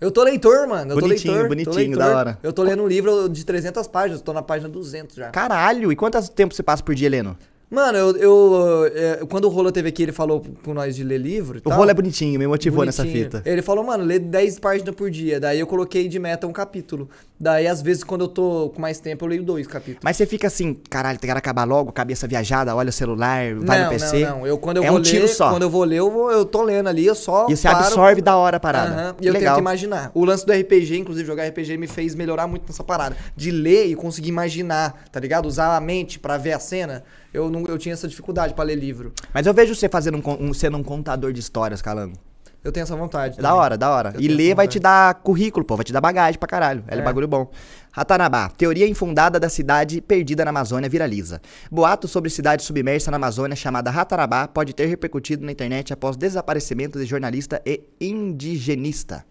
[0.00, 0.92] Eu tô leitor, mano.
[0.92, 1.48] Eu Bonitinho, tô leitor.
[1.48, 1.98] bonitinho, tô leitor.
[1.98, 2.38] da hora.
[2.42, 5.30] Eu tô lendo um livro de 300 páginas, tô na página 200 já.
[5.30, 7.36] Caralho, e quanto tempo você passa por dia lendo?
[7.70, 11.18] Mano, eu, eu, é, quando o Rolo teve aqui, ele falou com nós de ler
[11.18, 11.60] livro.
[11.66, 13.24] O rolo é bonitinho, me motivou nessa Bonitinho.
[13.26, 13.42] fita.
[13.44, 15.38] Ele falou, mano, lê 10 páginas por dia.
[15.38, 17.10] Daí eu coloquei de meta um capítulo.
[17.38, 20.00] Daí, às vezes, quando eu tô com mais tempo, eu leio dois capítulos.
[20.02, 23.78] Mas você fica assim, caralho, tem que acabar logo, cabeça viajada, olha o celular, vai
[23.78, 24.20] não, no PC.
[24.24, 24.46] não, não.
[24.46, 25.50] Eu, quando eu é vou um tiro ler, só.
[25.50, 27.84] quando eu vou ler, eu, vou, eu tô lendo ali, eu só E você paro-
[27.84, 29.14] absorve da hora a parada.
[29.14, 29.54] Que E eu tenho legal.
[29.56, 30.10] que imaginar.
[30.14, 33.14] O lance do RPG, inclusive, jogar RPG me fez melhorar muito nessa parada.
[33.36, 35.44] De ler e conseguir imaginar, tá ligado?
[35.46, 37.04] Usar a mente pra ver a cena.
[37.32, 39.12] Eu, não, eu tinha essa dificuldade pra ler livro.
[39.34, 42.16] Mas eu vejo você fazendo um, um- sendo um contador de histórias, Calango.
[42.64, 43.38] Eu tenho essa vontade.
[43.38, 43.62] É da também.
[43.62, 44.12] hora, da hora.
[44.16, 46.82] Eu E ler vai te dar currículo, pô, vai te dar bagagem pra caralho.
[46.88, 47.02] É, É.
[47.02, 47.50] bagulho bom.
[47.92, 51.40] Ratanabá, teoria infundada da cidade perdida na Amazônia viraliza.
[51.70, 56.98] Boato sobre cidade submersa na Amazônia chamada Ratanabá pode ter repercutido na internet após desaparecimento
[56.98, 59.24] de jornalista e indigenista.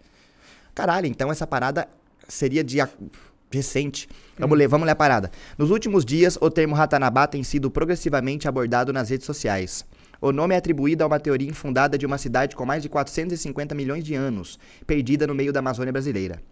[0.74, 1.86] Caralho, então essa parada
[2.26, 2.78] seria de
[3.50, 4.08] recente.
[4.38, 5.30] Vamos ler, vamos ler a parada.
[5.56, 9.84] Nos últimos dias, o termo Ratanabá tem sido progressivamente abordado nas redes sociais.
[10.20, 13.74] O nome é atribuído a uma teoria infundada de uma cidade com mais de 450
[13.74, 16.42] milhões de anos, perdida no meio da Amazônia brasileira.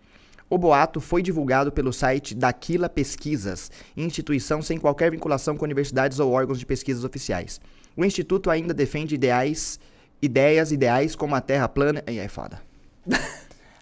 [0.48, 6.30] O boato foi divulgado pelo site Daquila Pesquisas, instituição sem qualquer vinculação com universidades ou
[6.30, 7.60] órgãos de pesquisas oficiais.
[7.96, 9.80] O instituto ainda defende ideais,
[10.22, 12.04] ideias ideais como a Terra plana.
[12.06, 12.60] Aí é foda.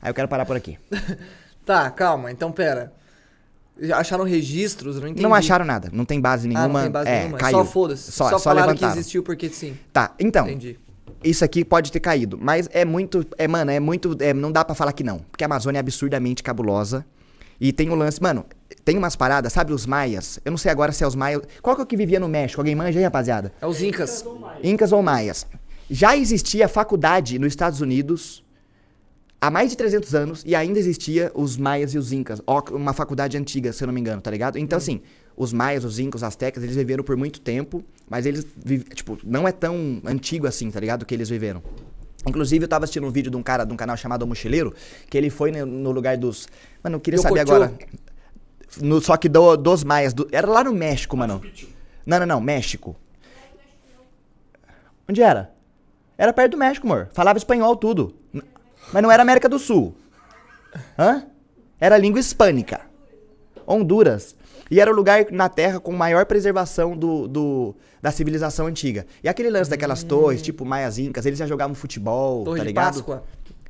[0.00, 0.78] Aí eu quero parar por aqui.
[1.64, 2.30] Tá, calma.
[2.30, 2.92] Então, pera.
[3.92, 5.00] Acharam registros?
[5.00, 5.22] Não entendi.
[5.22, 6.64] Não acharam nada, não tem base nenhuma.
[6.64, 7.38] Ah, não tem base é, nenhuma.
[7.38, 7.58] caiu.
[7.58, 8.12] Só foda-se.
[8.12, 8.92] Só, Só, só falaram levantaram.
[8.92, 9.76] que existiu porque sim.
[9.92, 10.46] Tá, então.
[10.46, 10.78] Entendi.
[11.22, 14.62] Isso aqui pode ter caído, mas é muito, é mano, é muito, é, não dá
[14.62, 17.04] pra falar que não, porque a Amazônia é absurdamente cabulosa.
[17.58, 18.44] E tem o lance, mano,
[18.84, 20.38] tem umas paradas, sabe os maias?
[20.44, 21.40] Eu não sei agora se é os maias.
[21.62, 22.60] Qual que é o que vivia no México?
[22.60, 23.52] Alguém manja aí, rapaziada?
[23.60, 24.24] É os Incas.
[24.62, 25.46] Incas ou maias.
[25.88, 28.43] Já existia faculdade nos Estados Unidos
[29.46, 32.40] há mais de 300 anos e ainda existia os maias e os incas.
[32.72, 34.58] Uma faculdade antiga, se eu não me engano, tá ligado?
[34.58, 35.02] Então, assim,
[35.36, 38.46] os maias, os incas, os astecas, eles viveram por muito tempo, mas eles,
[38.94, 41.04] tipo, não é tão antigo assim, tá ligado?
[41.04, 41.62] Que eles viveram.
[42.26, 44.72] Inclusive, eu tava assistindo um vídeo de um cara de um canal chamado O Mochileiro,
[45.10, 46.48] que ele foi no, lugar dos.
[46.82, 47.72] Mano, eu queria saber agora.
[48.80, 50.14] No, só que do- dos maias.
[50.14, 51.42] do- era lá no México, mano.
[52.06, 52.96] Não, não, não, México.
[55.08, 55.52] Onde era?
[56.16, 57.10] Era perto do México, amor.
[57.12, 58.14] Falava espanhol tudo.
[58.94, 59.92] Mas não era América do Sul.
[60.96, 61.24] Hã?
[61.80, 62.80] Era língua hispânica.
[63.66, 64.36] Honduras.
[64.70, 69.04] E era o lugar na Terra com maior preservação do, do- da civilização antiga.
[69.22, 72.94] E aquele lance daquelas torres, tipo maias incas, eles já jogavam futebol, Torre tá ligado?
[72.94, 73.24] Páscoa.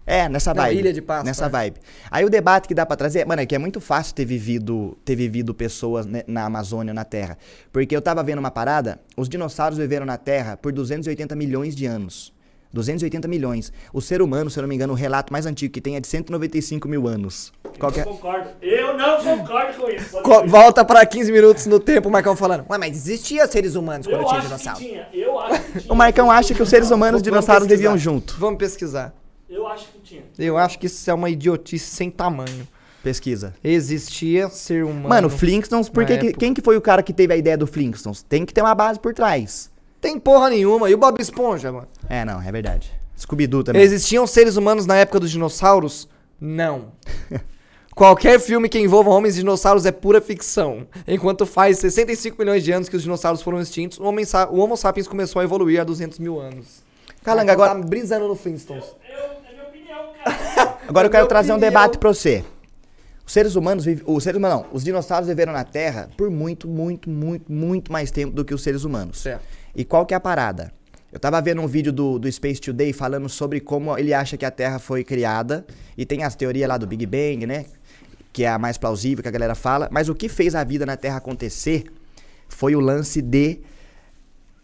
[0.06, 0.78] É, nessa Não, vibe.
[0.78, 1.80] Ilha de Páscoa, Nessa vibe.
[2.10, 4.94] Aí o debate que dá pra trazer, mano, é que é muito fácil ter vivido,
[5.06, 7.38] ter vivido pessoas né, na Amazônia, na Terra.
[7.72, 11.86] Porque eu tava vendo uma parada, os dinossauros viveram na Terra por 280 milhões de
[11.86, 12.34] anos.
[12.74, 13.72] 280 milhões.
[13.92, 16.00] O ser humano, se eu não me engano, o relato mais antigo que tem é
[16.00, 17.52] de 195 mil anos.
[17.78, 18.02] Qual que é?
[18.02, 18.48] Eu concordo.
[18.60, 20.20] Eu não concordo com isso.
[20.22, 20.46] Co-.
[20.46, 22.66] Volta pra 15 minutos no tempo, o Marcão falando.
[22.68, 24.78] Ué, mas existia seres humanos quando Eu tinha acho dinossauro.
[24.80, 25.08] que tinha.
[25.12, 25.92] Eu acho que tinha.
[25.92, 27.76] O Marcão acha que os seres humanos e dinossauros pesquisar.
[27.90, 28.36] viviam junto.
[28.38, 29.14] Vamos pesquisar.
[29.48, 30.22] Eu acho que tinha.
[30.38, 32.66] Eu acho que isso é uma idiotice sem tamanho.
[33.02, 33.54] Pesquisa.
[33.62, 35.08] Existia ser humano.
[35.08, 37.66] Mano, Flintstones, por na que, quem que foi o cara que teve a ideia do
[37.66, 38.22] Flintstones?
[38.22, 39.70] Tem que ter uma base por trás.
[40.04, 40.90] Tem porra nenhuma.
[40.90, 41.88] E o Bob Esponja, mano?
[42.10, 42.92] É, não, é verdade.
[43.18, 43.80] Scooby-Doo também.
[43.80, 46.06] Existiam seres humanos na época dos dinossauros?
[46.38, 46.92] Não.
[47.96, 50.86] Qualquer filme que envolva homens e dinossauros é pura ficção.
[51.08, 54.76] Enquanto faz 65 milhões de anos que os dinossauros foram extintos, o, homem o Homo
[54.76, 56.82] sapiens começou a evoluir há 200 mil anos.
[57.22, 58.84] Calanga, Marcão agora- Tá brisando no Flintstones.
[59.08, 60.78] Eu, é minha opinião, cara.
[60.86, 61.70] Agora eu É quero minha trazer um opinião.
[61.70, 62.44] debate pra você.
[63.26, 64.04] Os seres humanos vivem.
[64.06, 68.10] Os seres humanos não, os dinossauros viveram na Terra por muito, muito, muito, muito mais
[68.10, 69.20] tempo do que os seres humanos.
[69.22, 69.42] Certo.
[69.74, 70.72] E qual que é a parada?
[71.12, 74.44] Eu tava vendo um vídeo do, do Space Today falando sobre como ele acha que
[74.44, 75.64] a Terra foi criada.
[75.96, 77.66] E tem as teorias lá do Big Bang, né?
[78.32, 79.88] Que é a mais plausível que a galera fala.
[79.92, 81.84] Mas o que fez a vida na Terra acontecer
[82.48, 83.60] foi o lance de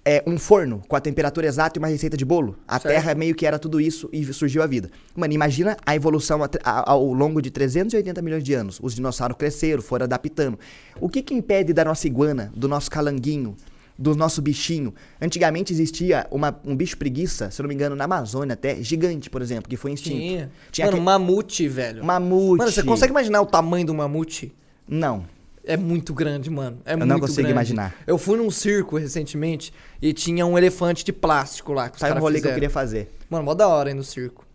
[0.04, 2.56] é, um forno com a temperatura exata e uma receita de bolo.
[2.66, 2.94] A Certo.
[2.94, 4.90] Terra meio que era tudo isso e surgiu a vida.
[5.14, 8.80] Mano, imagina a evolução ao longo de 380 milhões de anos.
[8.82, 10.58] Os dinossauros cresceram, foram adaptando.
[11.00, 13.56] O que que impede da nossa iguana, do nosso calanguinho,
[14.00, 14.94] do nosso bichinho?
[15.20, 19.28] Antigamente existia uma- um bicho preguiça, se eu não me engano, na Amazônia até, gigante,
[19.28, 20.16] por exemplo, que foi extinto.
[20.16, 20.50] Tinha.
[20.72, 22.02] Tinha Mano, aquele- mamute, velho.
[22.04, 22.58] Mamute.
[22.58, 24.52] Mano, você consegue imaginar o tamanho do mamute?
[24.88, 25.24] Não.
[25.62, 26.78] É muito grande, mano.
[26.86, 27.52] É Eu muito não consigo grande.
[27.52, 27.94] imaginar.
[28.06, 31.90] Eu fui num circo recentemente e tinha um elefante de plástico lá.
[31.90, 32.54] Que Sai um rolê que eu fizeram.
[32.54, 33.10] queria fazer.
[33.28, 34.46] Mano, mó da hora aí no circo.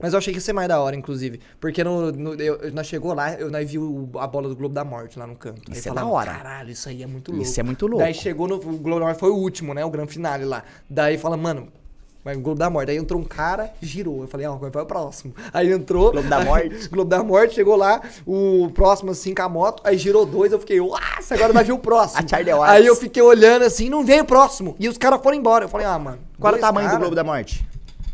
[0.00, 1.38] Mas eu achei que ia ser mais da hora, inclusive.
[1.60, 4.84] Porque no, no- eu, nós chegou lá, eu nós viu a bola do Globo da
[4.84, 5.70] Morte lá no canto.
[5.70, 6.32] Isso Aí é da falava, hora.
[6.32, 7.46] Caralho, isso aí é muito louco.
[7.46, 8.02] Isso é muito louco.
[8.04, 8.56] Daí chegou no.
[8.56, 9.84] O Globo da Morte foi o último, né?
[9.84, 10.62] O grande finale lá.
[10.90, 11.68] Daí fala, mano.
[12.24, 12.90] Mas o Globo da Morte.
[12.90, 14.22] Aí entrou um cara, girou.
[14.22, 15.34] Eu falei, ó, vai para o próximo.
[15.52, 16.12] Aí entrou.
[16.12, 16.86] Globo da Morte.
[16.88, 19.82] Globo da Morte, chegou lá, o próximo assim com a moto.
[19.84, 22.22] Aí girou dois, eu fiquei, nossa, agora vai vir o próximo.
[22.24, 22.70] A Charlie Watts.
[22.74, 24.76] Aí eu fiquei olhando assim, não veio o próximo.
[24.78, 25.64] E os caras foram embora.
[25.64, 26.18] Eu falei, ah, mano.
[26.38, 27.66] Qual era o tamanho do cara- Globo da Morte?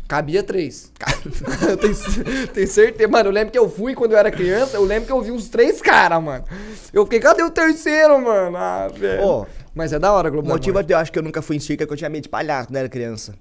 [0.09, 0.91] Cabia três.
[1.69, 3.07] eu tenho, tenho certeza.
[3.07, 5.29] Mano, eu lembro que eu fui quando eu era criança, eu lembro que eu vi
[5.31, 6.43] uns três caras, mano.
[6.91, 8.57] Eu fiquei, cadê o terceiro, mano?
[8.57, 9.23] Ah, velho.
[9.23, 9.45] Ô,
[9.75, 11.59] Mas é da hora, O Globo da motivo eu acho que eu nunca fui em
[11.59, 13.35] circo é que eu tinha medo de palhaço quando era criança.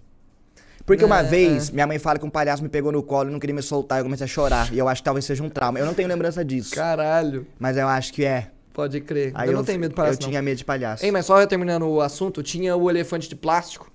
[0.85, 3.33] Porque uma É, vez, minha mãe fala que um palhaço me pegou no colo e
[3.33, 4.71] não queria me soltar, eu comecei a chorar.
[4.73, 5.79] E eu acho que talvez seja um trauma.
[5.79, 6.75] Eu não tenho lembrança disso.
[6.75, 7.47] Caralho.
[7.59, 8.49] Mas eu acho que é.
[8.75, 9.33] Pode crer.
[9.35, 10.29] Aí eu não tenho medo de Eu palhaço, não.
[10.29, 11.05] tinha medo de palhaço.
[11.05, 13.91] Ei, mas só terminando o assunto, tinha o elefante de plástico,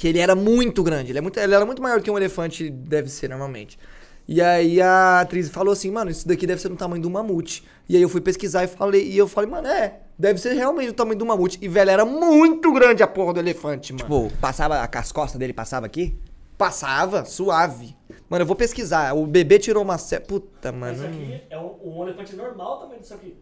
[0.00, 1.12] que ele era muito grande.
[1.12, 3.78] Ele, é muito, ele era muito maior que um elefante deve ser normalmente.
[4.26, 7.62] E aí a atriz falou assim, mano, isso daqui deve ser do tamanho do mamute.
[7.86, 10.86] E aí eu fui pesquisar e falei, e eu falei, mano, é, deve ser realmente
[10.86, 11.58] do tamanho do mamute.
[11.60, 14.02] E velho, era muito grande a porra do elefante, mano.
[14.02, 16.18] Tipo, passava, as costas dele passava aqui?
[16.56, 17.94] Passava, suave.
[18.26, 19.14] Mano, eu vou pesquisar.
[19.14, 19.98] O bebê tirou uma.
[20.26, 20.94] Puta, mano.
[20.94, 23.36] isso aqui é um, um elefante normal também disso aqui.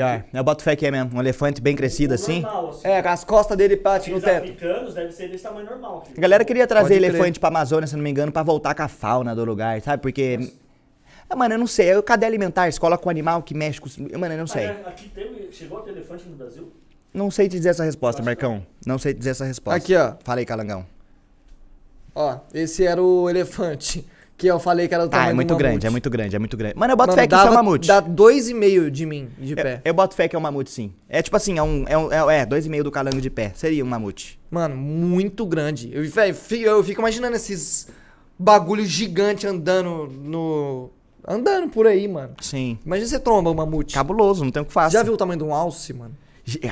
[0.00, 1.16] É, eu boto fé que é mesmo.
[1.16, 2.40] Um elefante bem crescido assim.
[2.42, 2.88] Normal, assim.
[2.88, 4.44] É, as costas dele bate no teto.
[4.44, 5.98] africanos devem ser desse tamanho normal.
[6.06, 6.14] Aqui.
[6.16, 7.10] A galera queria trazer Pode crer.
[7.14, 10.02] elefante pra Amazônia, se não me engano, pra voltar com a fauna do lugar, sabe?
[10.02, 10.52] Porque.
[11.28, 11.88] Ah, mano, eu não sei.
[11.88, 12.70] É o cadê alimentar?
[12.70, 13.86] Você coloca um animal que mexe com.
[13.86, 14.66] os- Mano, eu não sei.
[14.66, 16.72] Ah, é, aqui teve, chegou a ter elefante no Brasil?
[17.12, 18.64] Não sei te dizer essa resposta, Marcão.
[18.86, 19.76] Não sei te dizer essa resposta.
[19.78, 20.12] Aqui, ó.
[20.22, 20.86] Fala aí, Calangão.
[22.14, 24.06] Ó, esse era o elefante.
[24.36, 25.62] Que eu falei que era do Ah, tamanho é do muito mamute.
[25.68, 26.74] grande, é muito grande, é muito grande.
[26.76, 27.88] Mano, eu boto Mano, fé que isso é um dava- mamute.
[27.88, 29.80] Dá dois e meio de mim, de Eu, pé.
[29.82, 30.92] eu boto fé que é um mamute, sim.
[31.08, 31.84] É tipo assim, é um.
[31.88, 33.52] É, um, é, é dois e meio do calango de pé.
[33.54, 34.38] Seria um mamute.
[34.50, 35.90] Mano, muito grande.
[35.90, 37.88] Eu, véi, fi- eu fico imaginando esses
[38.38, 40.90] bagulhos gigantes andando no...
[41.26, 42.34] Andando por aí, mano.
[42.40, 42.78] Sim.
[42.84, 43.94] Imagina você tromba um mamute.
[43.94, 44.98] Cabuloso, não tem o que fazer.
[44.98, 46.14] Já viu o tamanho de um alce, mano?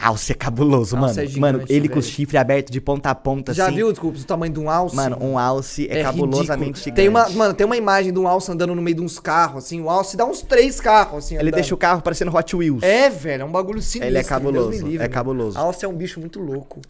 [0.00, 1.10] Alce é cabuloso, Alce mano.
[1.20, 1.98] é gigante, mano, ele com velho.
[2.00, 3.74] os chifres abertos de ponta a ponta, Já assim.
[3.74, 4.94] viu, desculpa, o tamanho de um alce?
[4.94, 6.76] Mano, um alce é, cabulosamente ridículo.
[6.76, 6.92] gigante.
[6.92, 9.64] Tem uma, mano, tem uma imagem de um alce andando no meio de uns carros,
[9.64, 9.80] assim.
[9.80, 11.54] O alce dá uns três carros, assim, Ele andando.
[11.54, 12.82] deixa o carro parecendo Hot Wheels.
[12.84, 14.06] É, velho, é um bagulho sinistro.
[14.08, 15.10] Ele é cabuloso, livre, é mano.
[15.10, 15.58] cabuloso.
[15.58, 16.80] Alce é um bicho muito louco.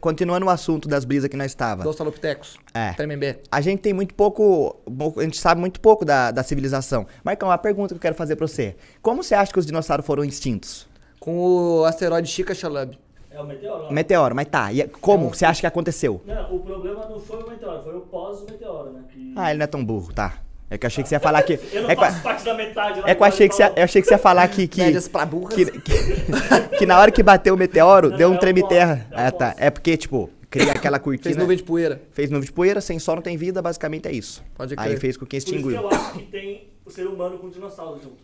[0.00, 1.82] Continuando o assunto das brisas que nós estava.
[1.82, 2.56] Dos talopitecos.
[2.72, 2.92] É.
[2.92, 3.40] Tremembé.
[3.50, 4.76] A gente tem muito pouco.
[4.96, 7.04] pouco- A gente sabe muito pouco da, da civilização.
[7.24, 10.06] Marcão, a pergunta que eu quero fazer pra você: Como você acha que os dinossauros
[10.06, 10.86] foram extintos?
[11.20, 11.36] Com
[11.80, 12.96] o asteroide Chica Chalub.
[13.30, 13.84] É o meteoro?
[13.88, 13.92] ó.
[13.92, 14.72] Meteoro, mas tá.
[14.72, 16.20] E como você acha que aconteceu?
[16.26, 19.02] Não, o problema não foi o meteoro, foi o pós-meteoro, né?
[19.12, 19.32] Que...
[19.36, 20.38] Ah, ele não é tão burro, tá.
[20.70, 21.54] É que eu achei que você ia falar que.
[21.72, 23.08] Eu não É faço parte da metade lá.
[23.08, 24.68] é que eu achei que você, ia- eu achei que você ia falar que.
[24.68, 25.54] que Médias pra burras.
[25.54, 25.92] que, que,
[26.78, 29.06] que na hora que bateu o meteoro, Não, deu um é o treme-terra.
[29.08, 29.54] pós, é Ah, tá.
[29.56, 31.24] É porque, tipo, cria aquela cortina.
[31.24, 32.02] Fez nuvem de poeira.
[32.12, 34.44] Fez nuvem de poeira, sem sol não tem vida, basicamente é isso.
[34.54, 35.00] Pode Aí crer.
[35.00, 35.80] fez com que Por isso que extinguiu.
[35.80, 38.18] eu acho que tem o ser humano com o dinossauro junto.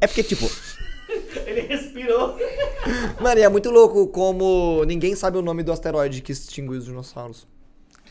[0.00, 0.50] É porque, tipo,
[1.46, 2.36] Ele respirou.
[3.20, 6.84] Mano, e é muito louco como ninguém sabe o nome do asteroide que extinguiu os
[6.84, 7.46] dinossauros.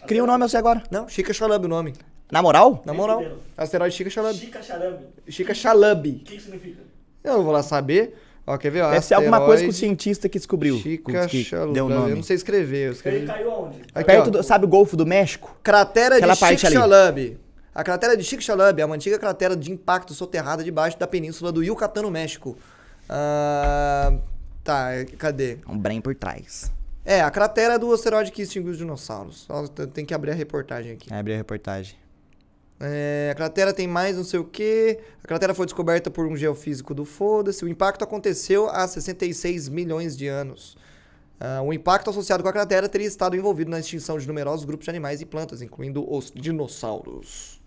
[0.08, 0.82] cria o nome você agora.
[0.90, 1.94] Não, Chica Chalub o nome.
[2.32, 2.82] Na moral?
[2.86, 3.18] Na moral.
[3.20, 3.40] fudendo.
[3.58, 4.34] Asteroide Chica Xalub.
[4.36, 4.98] Chica Charame.
[5.28, 6.04] Chica O Xalub.
[6.26, 6.82] que que significa?
[7.24, 8.16] Eu vou lá saber.
[8.48, 8.82] Ó, quer ver?
[8.84, 10.78] Ó, Deve ser alguma coisa que o cientista que descobriu.
[10.78, 11.74] Chica que Xalub.
[11.74, 12.16] deu o Eu nome.
[12.16, 12.78] não sei escrever.
[12.78, 13.26] Eu Ele escrevi.
[13.28, 13.82] caiu aonde?
[13.94, 14.30] Aqui, Perto ó.
[14.32, 15.56] do, sabe o Golfo do México?
[15.64, 16.58] Cratera Aquela de ali.
[16.58, 17.38] Chicxulub.
[17.74, 21.62] A cratera de Chicxulub é uma antiga cratera de impacto soterrada debaixo da península do
[21.64, 22.58] Yucatán, no México.
[23.10, 24.18] Ah,
[24.64, 25.60] tá, cadê?
[25.68, 26.72] Um brain por trás.
[27.04, 29.48] É, a cratera do asteroide que extinguiu os dinossauros.
[29.94, 31.14] Tem que abrir a reportagem aqui.
[31.14, 31.96] Aí abri a reportagem.
[32.80, 35.00] É, a cratera tem mais não sei o que.
[35.24, 37.64] A cratera foi descoberta por um geofísico do foda-se.
[37.64, 40.76] O impacto aconteceu há 66 milhões de anos.
[41.40, 44.86] Ah, o impacto associado com a cratera teria estado envolvido na extinção de numerosos grupos
[44.86, 47.62] de animais e plantas, incluindo os dinossauros.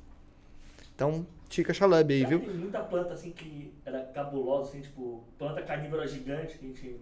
[0.94, 2.40] Então, Chica Xalub aí, Já viu?
[2.40, 6.96] Tem muita planta assim que era cabulosa, assim, tipo, planta carnívora gigante que a gente.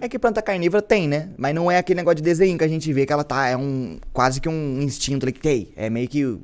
[0.00, 1.30] É que planta carnívora tem, né?
[1.36, 3.48] Mas não é aquele negócio de desenho que a gente vê que ela tá.
[3.48, 3.98] É um.
[4.12, 5.72] quase que um instinto ali que tem.
[5.76, 6.38] É meio que.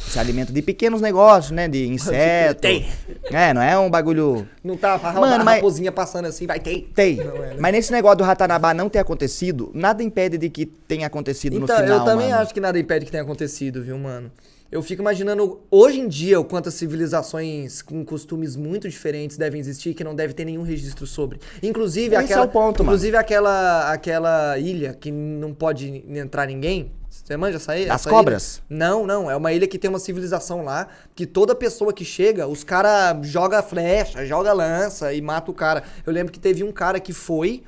[0.00, 1.66] Se alimenta de pequenos negócios, né?
[1.68, 2.60] De inseto.
[2.60, 2.86] Tem.
[3.30, 4.46] É, não é um bagulho.
[4.62, 6.60] Não tá a, Mano, mas- raposinha passando assim, vai.
[6.60, 6.88] Tem.
[7.16, 7.56] Não é, né?
[7.58, 11.76] Mas nesse negócio do Ratanabá não ter acontecido, nada impede de que tenha acontecido Então,
[11.76, 11.98] no final.
[11.98, 12.42] eu também mano.
[12.42, 14.30] acho que nada impede que tenha acontecido, viu, mano?
[14.72, 19.94] Eu fico imaginando hoje em dia o quantas civilizações com costumes muito diferentes devem existir
[19.94, 21.38] que não deve ter nenhum registro sobre.
[21.62, 22.90] Inclusive Esse aquela, é o ponto, mano.
[22.90, 26.90] inclusive aquela aquela ilha que não pode entrar ninguém.
[27.24, 27.88] Você manja essa ilha?
[27.88, 28.56] Das essa cobras?
[28.56, 28.78] ilha?
[28.78, 32.46] Não, não, é uma ilha que tem uma civilização lá que toda pessoa que chega,
[32.46, 35.82] os cara joga flecha, joga lança e mata o cara.
[36.06, 37.62] Eu lembro que teve um cara que foi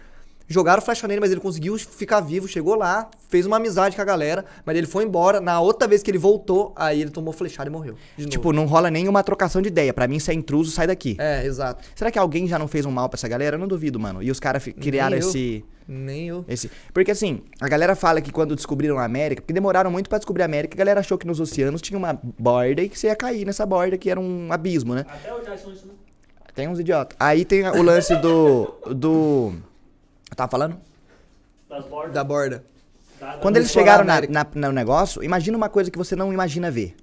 [0.48, 4.04] Jogaram flecha nele, mas ele conseguiu ficar vivo, chegou lá, fez uma amizade com a
[4.04, 5.40] galera, mas ele foi embora.
[5.40, 7.96] Na outra vez que ele voltou, aí ele tomou flechada e morreu.
[8.16, 9.92] Tipo, não rola nenhuma trocação de ideia.
[9.92, 11.16] Pra mim, se é intruso, sai daqui.
[11.18, 11.84] É, exato.
[11.96, 13.56] Será que alguém já não fez um mal pra essa galera?
[13.56, 14.22] Eu não duvido, mano.
[14.22, 15.32] E os caras criaram Nem eu.
[15.88, 16.44] Nem eu.
[16.48, 16.70] Esse...
[16.92, 20.42] Porque assim, a galera fala que quando descobriram a América, porque demoraram muito pra descobrir
[20.42, 23.14] a América, a galera achou que nos oceanos tinha uma borda e que você ia
[23.16, 25.04] cair nessa borda, que era um abismo, né?
[25.08, 25.92] Até hoje acham isso, né?
[26.54, 27.16] Tem uns idiotas.
[27.20, 28.72] Aí tem o lance do.
[28.94, 29.52] do.
[30.30, 30.76] Eu tava falando?
[31.68, 32.12] Das bordas.
[32.14, 32.64] Da borda.
[33.20, 36.16] da- da- Quando do eles chegaram na, na- no negócio, imagina uma coisa que você
[36.16, 36.96] não imagina ver.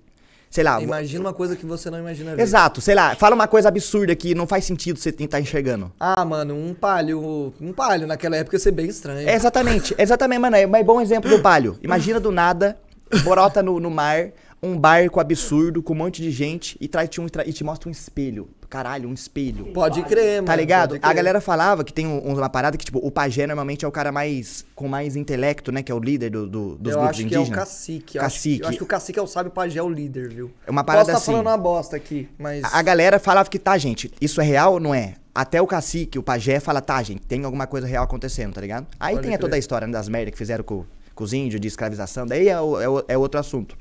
[0.53, 0.79] Sei lá.
[0.79, 2.41] Imagina uma coisa que você não imagina ver.
[2.43, 5.91] Exato, sei lá, fala uma coisa absurda que não faz sentido você tentar enxergando.
[5.99, 7.51] Ah, mano, um palho.
[7.59, 9.27] Um palho naquela época ia ser bem estranho.
[9.27, 10.55] É exatamente, exatamente, mano.
[10.55, 11.75] É um bom exemplo do palio.
[11.81, 12.77] Imagina do nada,
[13.23, 14.27] brota no, no mar,
[14.61, 17.89] um barco absurdo com um monte de gente e, traz, te um- e te mostra
[17.89, 18.47] um espelho.
[18.73, 19.67] Caralho, um espelho.
[19.67, 20.47] Pode crer, mano.
[20.47, 20.97] Tá ligado?
[20.99, 23.91] A galera falava que tem um- uma parada que, tipo, o pajé normalmente é o
[23.91, 24.65] cara mais.
[24.73, 25.83] com mais intelecto, né?
[25.83, 28.17] Que é o líder do, do- dos eu grupos acho que é o cacique.
[28.17, 28.63] Eu acho- Cacique.
[28.63, 30.51] Eu acho que o cacique é o sábio, o pajé é o líder, viu?
[30.65, 31.31] É uma parada Posso tá assim.
[31.33, 32.63] falando uma bosta aqui, mas...
[32.63, 35.13] A a galera falava que, tá, gente, isso é real ou não é?
[35.35, 38.87] Até o cacique, o pajé, fala, tá, gente, tem alguma coisa real acontecendo, tá ligado?
[38.99, 39.57] Aí Pode tem a toda crer.
[39.57, 40.83] a história né, das merdas que fizeram com,
[41.13, 43.77] com os índios, de escravização, daí é, o- é o- é outro assunto.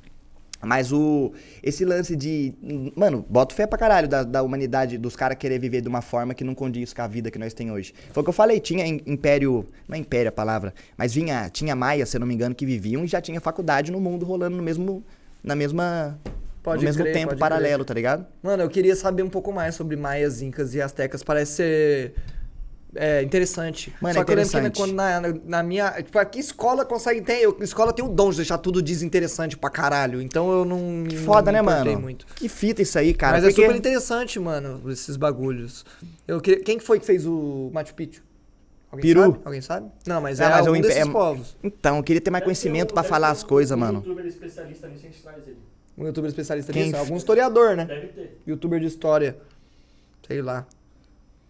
[0.64, 1.32] Mas o.
[1.62, 2.54] Esse lance de.
[2.94, 6.34] Mano, boto fé pra caralho da, da humanidade, dos caras querer viver de uma forma
[6.34, 7.92] que não condiz com a vida que nós tem hoje.
[8.12, 9.66] Foi o que eu falei, tinha im- império.
[9.88, 12.64] Não é império a palavra, mas vinha, tinha maia, se eu não me engano, que
[12.64, 15.02] viviam e já tinha faculdade no mundo rolando no mesmo.
[15.42, 16.18] Na mesma.
[16.62, 18.24] Pode no mesmo crer, tempo paralelo, tá ligado?
[18.40, 21.20] Mano, eu queria saber um pouco mais sobre maias, incas e astecas.
[21.24, 22.14] Parece ser
[22.94, 23.92] é, interessante.
[24.00, 24.76] Mano, Só é que eu lembro que interessante.
[24.78, 25.90] quando na, na- na minha...
[26.02, 27.20] Tipo, aqui escola consegue...
[27.22, 30.20] Tem, eu, escola tem o dom de deixar tudo desinteressante pra caralho.
[30.20, 32.00] Então eu não Que não foda, me né, mano?
[32.00, 32.26] Muito.
[32.34, 33.34] Que fita isso aí, cara.
[33.40, 33.62] Mas porque...
[33.62, 35.84] é super interessante, mano, esses bagulhos.
[36.28, 38.22] Eu queria- Quem que foi que fez o Machu Picchu?
[38.90, 39.22] Alguém Peru.
[39.32, 39.40] sabe?
[39.44, 39.90] Alguém sabe?
[40.06, 41.56] Não, mas Ah, é mas algum o impé- desses é- povos.
[41.64, 43.74] Então, eu queria ter mais Deve ter conhecimento um- pra deve falar as um- coisas,
[43.74, 43.98] um mano.
[44.00, 45.56] youtuber especialista nisso, a gente traz ele.
[45.96, 46.96] Um youtuber especialista Quem nisso.
[46.96, 47.86] Algum historiador, né?
[47.86, 48.38] Deve ter.
[48.46, 49.36] Youtuber de história.
[50.26, 50.66] Sei lá.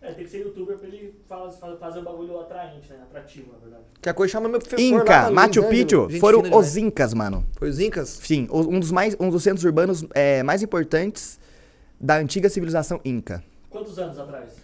[0.02, 2.98] É, tem que ser youtuber pra ele faz- faz- fazer um bagulho atraente, né?
[3.02, 3.84] Atrativo, na verdade.
[4.00, 7.46] Que a coisa chama meu Inca, Machu Luiz Picchu, foram os Incas, mano.
[7.56, 8.08] Foi os Incas?
[8.08, 11.38] Sim, o- um dos, mais, um dos centros urbanos é, mais importantes
[12.00, 13.44] da antiga civilização Inca.
[13.70, 14.56] Quantos anos atrás?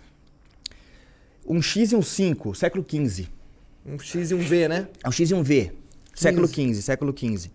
[1.47, 3.29] Um X e um 5, século XV.
[3.87, 4.89] Um X e um V, né?
[5.05, 5.73] É um X e um V,
[6.15, 7.51] século XV, século XV.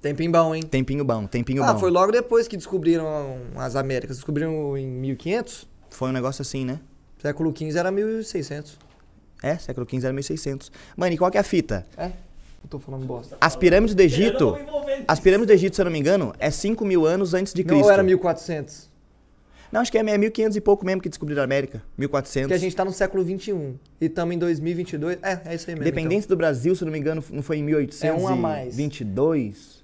[0.00, 0.62] Tempinho bom, hein?
[0.62, 1.78] Tempinho bom, tempinho ah, bom.
[1.78, 4.16] foi logo depois que descobriram as Américas.
[4.16, 5.68] Descobriram em 1500?
[5.90, 6.80] Foi um negócio assim, né?
[7.22, 8.76] Século XV era 1600.
[9.44, 10.72] É, século XV era 1600.
[10.96, 11.86] Mano, e qual que é a fita?
[11.96, 12.06] É?
[12.06, 13.36] Eu tô falando bosta.
[13.40, 16.50] As pirâmides do Egito, não as pirâmides do Egito, se eu não me engano, é
[16.50, 17.84] 5 mil anos antes de Não, Cristo.
[17.84, 18.90] ou era 1400?
[19.70, 21.80] Não, acho que é 1500 e pouco mesmo que descobriram a América.
[21.96, 22.48] 1400.
[22.48, 23.74] Porque a gente tá no século XXI.
[24.00, 25.18] E estamos em 2022.
[25.22, 25.88] É, é isso aí mesmo.
[25.88, 28.02] Independência do Brasil, se eu não me engano, não foi em 1822?
[28.02, 28.74] É um a mais.
[28.74, 29.81] Se não passar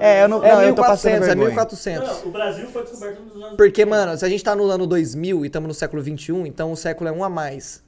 [0.00, 0.44] É, eu não-.
[0.44, 1.48] É não, eu tô passando 1400, é vergonha.
[1.50, 2.08] 1400.
[2.08, 3.56] Não, o Brasil foi descoberto nos anos.
[3.56, 6.72] Porque, mano, se a gente tá no ano 2000 e estamos no século XXI, então
[6.72, 7.82] o século é um a mais.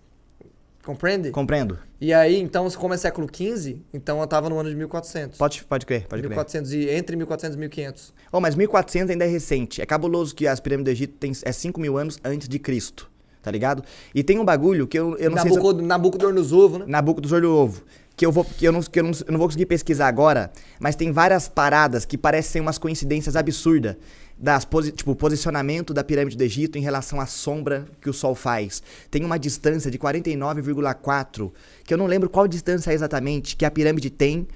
[0.84, 1.30] Compreende?
[1.32, 1.78] Compreendo.
[2.00, 5.36] E aí, então, como é século XV, então eu tava no ano de 1400.
[5.36, 6.30] Pode, pode crer, pode crer.
[6.30, 8.14] 1400 e, entre 1400 e 1500.
[8.30, 9.82] Oh, mas 1400 ainda é recente.
[9.82, 13.10] É cabuloso que as pirâmides do Egito tem, é 5 mil anos antes de Cristo,
[13.42, 13.82] tá ligado?
[14.14, 15.56] E tem um bagulho que eu, eu não sei se...
[15.58, 16.84] eu- Nabucod- Nabucodonosor, né?
[16.86, 17.82] Nabucodonosor do Ovo.
[18.16, 20.50] Que eu, vou, que, eu não, que eu, não, eu não vou conseguir pesquisar agora,
[20.80, 23.96] mas tem várias paradas que parecem umas coincidências absurdas.
[24.38, 28.12] Das, posi- tipo, o posicionamento da pirâmide do Egito em relação à sombra que o
[28.12, 28.82] Sol faz.
[29.10, 31.52] Tem uma distância de 49,4,
[31.84, 34.46] que eu não lembro qual distância é exatamente, que a pirâmide tem,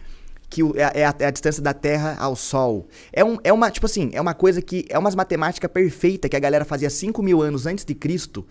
[0.49, 2.89] que é, é a, é a distância da Terra ao Sol.
[3.13, 6.37] É, um, é uma, tipo assim, é uma coisa que, é umas matemática perfeita que
[6.37, 8.47] a galera fazia 5 mil anos antes de Cristo,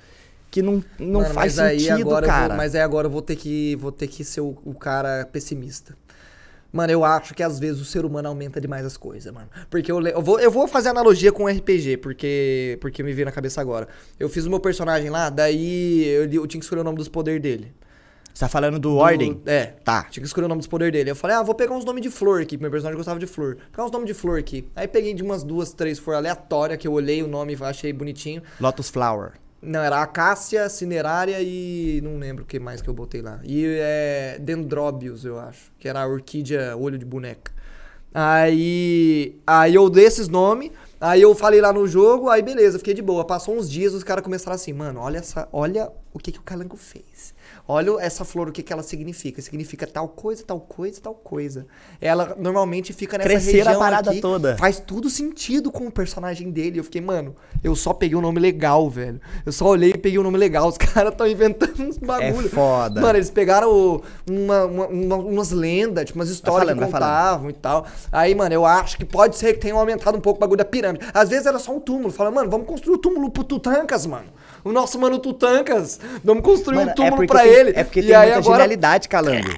[0.51, 2.55] que não, não Mano, faz mas sentido, agora eu vou- cara.
[2.55, 5.95] mas aí agora eu vou ter que, vou ter que ser o, o cara pessimista.
[6.71, 9.47] Mano, eu acho que às vezes o ser humano aumenta demais as coisas, mano.
[9.71, 13.25] Porque eu, eu, vou, eu vou fazer analogia com o RPG, porque, porque me veio
[13.25, 13.87] na cabeça agora.
[14.19, 17.07] Eu fiz o meu personagem lá, daí eu, eu tinha que escolher o nome dos
[17.07, 17.73] poderes dele.
[18.31, 19.41] Você tá falando do, Do- Ordem?
[19.47, 19.65] É.
[19.83, 20.03] Tá.
[20.11, 21.09] Tinha que escolher o nome dos poderes dele.
[21.09, 23.25] Eu falei, ah, vou pegar uns nomes de flor aqui, porque meu personagem gostava de
[23.25, 23.55] flor.
[23.55, 24.67] Vou pegar uns nomes de flor aqui.
[24.75, 27.91] Aí peguei de umas duas, três flor aleatórias, que eu olhei o nome e achei
[27.91, 28.43] bonitinho.
[28.61, 29.31] Lotus Flower.
[29.61, 33.39] Não, era acácia, cinerária e não lembro o que mais que eu botei lá.
[33.43, 37.51] E é dendróbios, eu acho, que era a orquídea olho de boneca.
[38.13, 42.93] Aí, aí eu dei esses nomes, aí eu falei lá no jogo, aí beleza, fiquei
[42.93, 43.25] de boa.
[43.25, 46.43] Passou uns dias, os caras começaram assim, mano, olha essa, olha o que que o
[46.43, 47.33] Calango fez.
[47.71, 49.39] Olha essa flor, o que que ela significa.
[49.43, 51.67] Significa tal coisa, tal coisa, tal coisa.
[52.01, 54.57] Ela normalmente fica nessa Crescer a região parada aqui, toda.
[54.57, 56.79] Faz tudo sentido com o personagem dele.
[56.79, 59.21] Eu fiquei, mano, eu só peguei um nome legal, velho.
[59.45, 60.67] Eu só olhei e peguei um nome legal.
[60.67, 62.47] Os caras estão inventando uns bagulho.
[62.47, 63.01] É foda.
[63.01, 67.49] Mano, eles pegaram o- uma, uma- uma- umas lendas, tipo, umas histórias falando, que contavam
[67.51, 67.85] e tal.
[68.11, 70.65] Aí, mano, eu acho que pode ser que tenha aumentado um pouco o bagulho da
[70.65, 71.05] pirâmide.
[71.13, 72.09] Às vezes era só um túmulo.
[72.11, 74.25] Fala, mano, vamos construir o túmulo pro Tutancas, mano.
[74.63, 75.99] O nosso mano Tutancas.
[76.23, 77.71] Vamos construir Mano, um túmulo porque pra tem- ele.
[77.75, 79.49] É porque E tem aí muita agora- genialidade, Calango.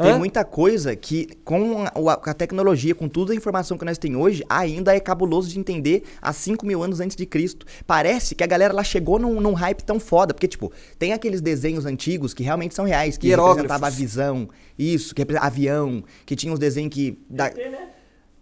[0.00, 0.18] Tem Hã?
[0.18, 4.18] muita coisa que, com a, o- a tecnologia, com toda a informação que nós temos
[4.22, 7.66] hoje, ainda é cabuloso de entender há 5 mil anos antes de Cristo.
[7.86, 10.32] Parece que a galera lá chegou num, num hype tão foda.
[10.32, 14.48] Porque, tipo, tem aqueles desenhos antigos que realmente são reais, que representava a visão,
[14.78, 17.18] isso, que representava avião, que tinha uns desenhos que.
[17.28, 17.48] Da...
[17.48, 17.88] ET, né?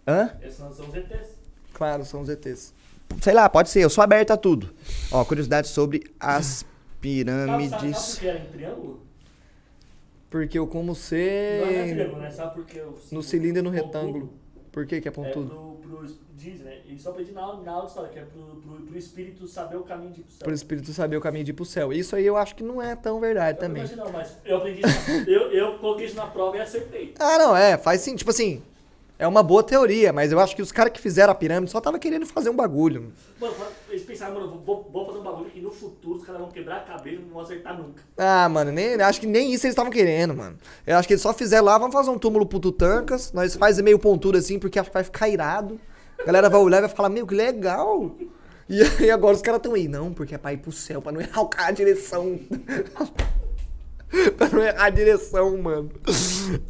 [0.07, 0.29] Hã?
[0.41, 1.27] Esses são, são os ETs.
[1.73, 2.73] Claro, são os ETs.
[3.21, 4.69] Sei lá, pode ser, eu sou aberto a tudo.
[5.11, 8.11] Ó, curiosidade sobre as Sabe, sabe, sabe pirâmides.
[8.13, 8.99] por que era em triângulo?
[10.29, 12.29] Porque eu como Não é ser triângulo, né?
[12.29, 14.33] Sabe por que o- no cilindro e no retângulo.
[14.71, 15.49] Por que que é É pontudo?
[15.49, 16.77] pro, pro, diz, né?
[16.87, 19.47] E só aprendi na aula, na aula de história, que é pro, pro, pro espírito
[19.47, 20.45] saber o caminho de ir pro céu.
[20.45, 21.91] Pro espírito saber o caminho de ir pro céu.
[21.91, 23.85] Isso aí eu acho que não é tão verdade Eu também.
[23.97, 25.11] Não, mas eu aprendi isso.
[25.29, 27.15] eu, eu coloquei isso na prova e acertei.
[27.19, 28.61] Ah, não, é, faz sim, tipo assim,
[29.19, 31.81] é uma boa teoria, mas eu acho que os caras que fizeram a pirâmide só
[31.81, 33.11] tava querendo fazer um bagulho.
[33.39, 33.53] Mano,
[33.89, 36.77] eles pensaram, mano, vou, vou fazer um bagulho que no futuro os caras vão quebrar
[36.77, 38.01] a cabeça e não vão acertar nunca.
[38.17, 40.55] Ah, mano, nem, acho que nem isso eles estavam querendo, mano.
[40.87, 43.79] Eu acho que eles só fizeram lá, vamos fazer um túmulo pro Tutancas, nós faz
[43.81, 45.77] meio pontura assim, porque acho que vai ficar irado.
[46.17, 48.15] A galera vai olhar e vai falar, meu, que legal.
[48.69, 51.11] E aí agora os caras tão aí, não, porque é pra ir pro céu, pra
[51.11, 52.39] não errar a direção.
[54.37, 55.91] pra não errar a direção, mano.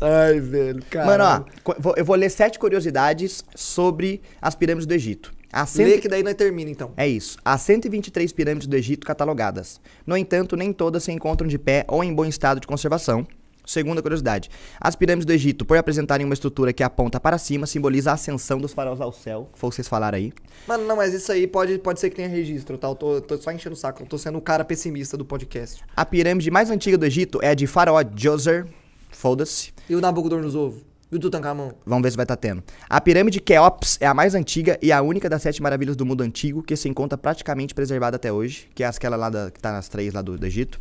[0.02, 1.06] Ai, velho, cara.
[1.06, 5.32] Mano, ó, eu vou ler sete curiosidades sobre as pirâmides do Egito.
[5.52, 5.88] Há cento...
[5.88, 6.91] Lê que daí nós termina, então.
[6.95, 7.38] É isso.
[7.43, 9.82] Há 123 pirâmides do Egito catalogadas.
[10.06, 13.25] No entanto, nem todas se encontram de pé ou em bom estado de conservação.
[13.69, 14.49] Segunda curiosidade.
[14.82, 18.58] As pirâmides do Egito, por apresentarem uma estrutura que aponta para cima, simboliza a ascensão
[18.58, 19.47] dos faraós ao céu.
[19.53, 20.34] Que foi vocês falaram aí.
[20.67, 22.88] Mano, não, mas isso aí pode, pode ser que tenha registro, tá?
[22.88, 24.01] Eu tô, tô só enchendo o saco.
[24.01, 25.84] Eu tô sendo o cara pessimista do podcast.
[25.95, 28.65] A pirâmide mais antiga do Egito é a de Faraó Djoser.
[29.12, 29.71] Foda-se.
[29.88, 30.73] E o Nabucodonosor?
[31.12, 31.69] E o Tutankhamon?
[31.86, 32.63] Vamos ver se vai estar tendo.
[32.89, 36.23] A pirâmide Keops é a mais antiga e a única das sete maravilhas do mundo
[36.23, 39.71] antigo que se encontra praticamente preservada até hoje, que é aquela lá da, que tá
[39.71, 40.79] nas três lá do, do Egito.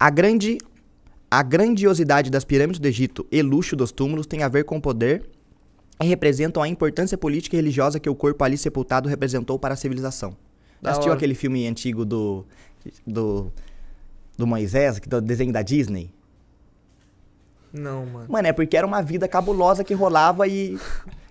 [0.00, 0.56] A grande
[1.30, 4.80] a grandiosidade das pirâmides do Egito e luxo dos túmulos tem a ver com o
[4.80, 5.28] poder
[6.02, 9.76] e representam a importância política e religiosa que o corpo ali sepultado representou para a
[9.76, 10.36] civilização.
[10.80, 11.18] Da assistiu hora.
[11.18, 12.46] aquele filme antigo do
[13.06, 13.52] do
[14.36, 16.10] do Moisés, que do desenho da Disney?
[17.72, 18.26] Não, mano.
[18.28, 20.78] Mano, é porque era uma vida cabulosa que rolava e.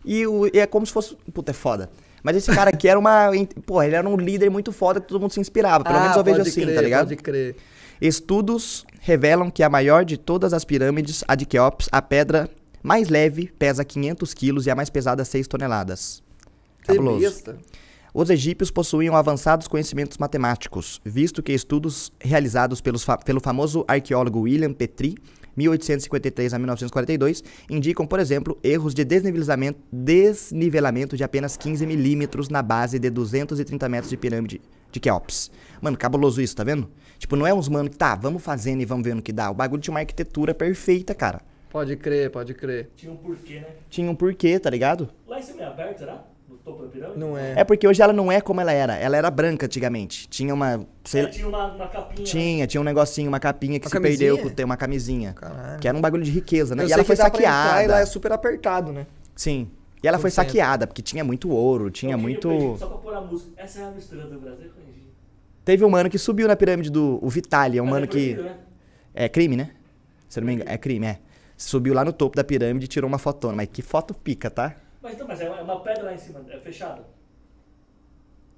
[0.06, 1.16] E, o- e é como se fosse.
[1.34, 1.90] Puta, é foda.
[2.22, 3.32] Mas esse cara aqui era uma.
[3.66, 5.84] Pô, ele era um líder muito foda que todo mundo se inspirava.
[5.84, 7.08] Pelo menos eu vejo Ah, assim, crer, tá ligado?
[7.08, 7.56] Pode crer.
[8.00, 12.50] Estudos revelam que a maior de todas as pirâmides, a de Keops, a pedra
[12.84, 16.22] mais leve pesa 500 quilos e a mais pesada 6 toneladas.
[16.84, 17.20] Cabuloso.
[18.14, 24.42] Os egípcios possuíam avançados conhecimentos matemáticos, visto que estudos realizados pelos fa- pelo famoso arqueólogo
[24.42, 25.16] William Petrie
[25.58, 32.62] 1853 a 1942, indicam, por exemplo, erros de desnivelamento, desnivelamento de apenas 15 milímetros na
[32.62, 35.52] base de 230 metros de pirâmide de Keops.
[35.82, 36.90] Mano, cabuloso isso, tá vendo?
[37.18, 39.50] Tipo, não é uns mano que tá, vamos fazendo e vamos vendo o que dá.
[39.50, 41.42] O bagulho tinha uma arquitetura perfeita, cara.
[41.70, 42.90] Pode crer, pode crer.
[42.96, 43.68] Tinha um porquê, né?
[43.90, 45.10] Tinha um porquê, tá ligado?
[45.28, 46.24] Lá em cima é aberto, será?
[46.68, 47.18] Topo da pirâmide?
[47.20, 47.54] Não é.
[47.58, 48.96] É porque hoje ela não é como ela era.
[48.98, 50.28] Ela era branca antigamente.
[50.28, 50.86] Tinha uma.
[51.06, 52.20] sei É, tinha uma, uma capinha.
[52.20, 52.26] né?
[52.26, 54.50] tinha, tinha um negocinho, uma capinha que Uma se perdeu camisinha?
[54.50, 55.34] com ter uma camisinha.
[55.34, 55.80] Caralho.
[55.80, 56.84] Que era um bagulho de riqueza, né?
[56.84, 57.84] Eu e ela foi saqueada.
[57.84, 59.08] E lá é super apertado, né?
[59.34, 59.70] Sim.
[60.04, 62.76] E ela foi saqueada, porque tinha muito ouro, tinha Eu muito.
[62.78, 63.52] Só pra pôr a música.
[63.56, 65.08] Essa é a mistura do Brasil com a Egito.
[65.64, 67.18] Teve um mano que subiu na pirâmide do.
[67.22, 68.34] O Vitali, é um Mas mano é que.
[68.36, 68.58] né?
[69.14, 69.72] É crime, né?
[70.28, 70.70] Se eu não me engano.
[70.70, 71.20] É crime, é.
[71.56, 73.56] Subiu lá no topo da pirâmide e tirou uma fotona.
[73.56, 74.76] Mas que foto pica, tá?
[75.02, 77.04] Mas então, mas é uma, é uma pedra lá em cima, é fechada.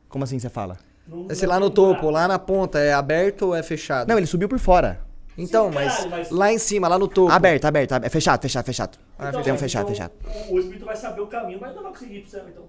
[0.08, 0.78] Como assim você fala?
[1.08, 1.96] Não- Esse não lá no buraco.
[1.96, 4.08] topo, lá na ponta, é aberto ou é fechado?
[4.08, 5.02] Não, ele subiu por fora.
[5.38, 7.32] Então, Sim, mas, caralho, mas- lá em cima, lá no topo.
[7.32, 8.08] Aberto, aberto, aberto.
[8.08, 8.98] É fechado, fechado, fechado.
[9.18, 10.50] Ah, Então, Tem um fechado, então fechado.
[10.50, 12.64] O, o espírito vai saber o caminho, mas não vai conseguir ir pro céu, então.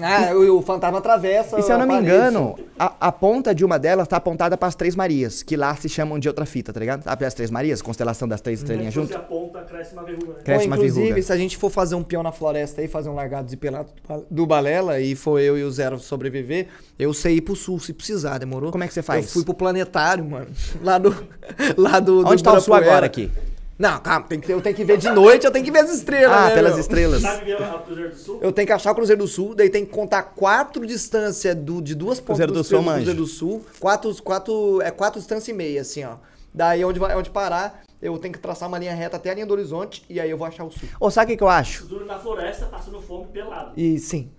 [0.00, 1.58] Ah, o, o fantasma atravessa.
[1.58, 4.74] E se eu não me engano, a, a ponta de uma delas tá apontada pras
[4.74, 7.02] Três Marias, que lá se chamam de outra fita, tá ligado?
[7.04, 7.80] Sabe as Três Marias?
[7.80, 9.16] Constelação das Três estrelinhas Se você junto?
[9.16, 10.40] aponta, cresce uma verruga, né?
[10.44, 11.22] Cresce Pô, uma inclusive, verruga.
[11.22, 13.88] se a gente for fazer um peão na floresta aí, fazer um largado e pelado
[14.30, 16.68] do Balela e for eu e o Zero sobreviver,
[16.98, 18.70] eu sei ir pro sul se precisar, demorou?
[18.70, 19.24] Como é que você faz?
[19.24, 20.48] Eu fui pro planetário, mano.
[20.82, 21.16] Lá do.
[21.76, 22.22] Lá do.
[22.22, 23.30] do Onde tá o sul agora aqui?
[23.78, 25.90] Não, calma, tem que, eu tenho que ver de noite, eu tenho que ver as
[25.90, 26.36] estrelas.
[26.36, 26.80] Ah, né, pelas meu?
[26.80, 27.20] estrelas.
[27.20, 28.38] Sabe ver a Cruzeiro do Sul?
[28.40, 31.82] Eu tenho que achar o Cruzeiro do Sul, daí tem que contar quatro distâncias do,
[31.82, 32.96] de duas pontas Cruzeiro do Sul, manja.
[32.96, 33.66] Cruzeiro do Sul.
[33.78, 36.16] Quatro, quatro, é quatro distâncias e meia, assim, ó.
[36.54, 39.44] Daí onde, vai, onde parar, eu tenho que traçar uma linha reta até a linha
[39.44, 40.88] do horizonte e aí eu vou achar o sul.
[40.98, 41.84] Ô, sabe o que, que eu acho?
[41.84, 43.72] Duro na floresta, passando fome pelado.
[43.76, 44.30] E sim.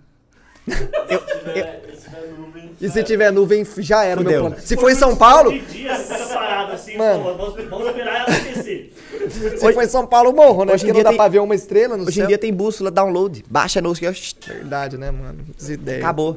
[0.68, 2.70] Se tiver, se tiver nuvem.
[2.80, 4.56] E se tiver nuvem, já era o meu plano.
[4.60, 5.94] Se for em São Paulo, dia,
[6.32, 7.24] parado assim, Mano.
[7.24, 8.94] pô, vamos, vamos esperar ela acontecer.
[9.58, 10.72] se for em São Paulo, eu morro, né?
[10.74, 12.26] Hoje em Porque não dia dá tem- pra ver uma estrela no Hoje em céu.
[12.28, 13.92] dia tem bússola, download, baixa no...
[13.92, 15.44] Verdade, né, mano?
[15.98, 16.36] Acabou.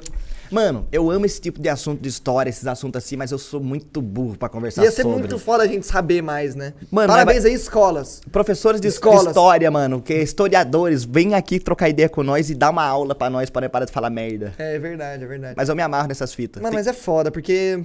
[0.52, 3.62] Mano, eu amo esse tipo de assunto de história, esses assuntos assim, mas eu sou
[3.62, 5.18] muito burro pra conversar Ia ser sobre.
[5.20, 6.74] muito foda a gente saber mais, né?
[6.92, 8.22] Mano, Parabéns aí, escolas.
[8.32, 9.28] Professores de de Escolas.
[9.28, 13.30] história, mano, que historiadores, vem aqui trocar ideia com nós e dar uma aula pra
[13.30, 14.54] nós para parar de falar merda.
[14.58, 15.54] É verdade, é verdade.
[15.56, 16.62] Mas eu me amarro nessas fitas.
[16.62, 17.82] Mano, Tem- mas é foda, porque.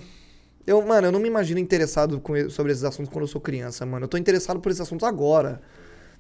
[0.67, 3.87] Eu, mano, eu não me imagino interessado com, sobre esses assuntos quando eu sou criança,
[3.87, 4.07] mano.
[4.07, 5.61] Eu tô interessado por esses assuntos agora.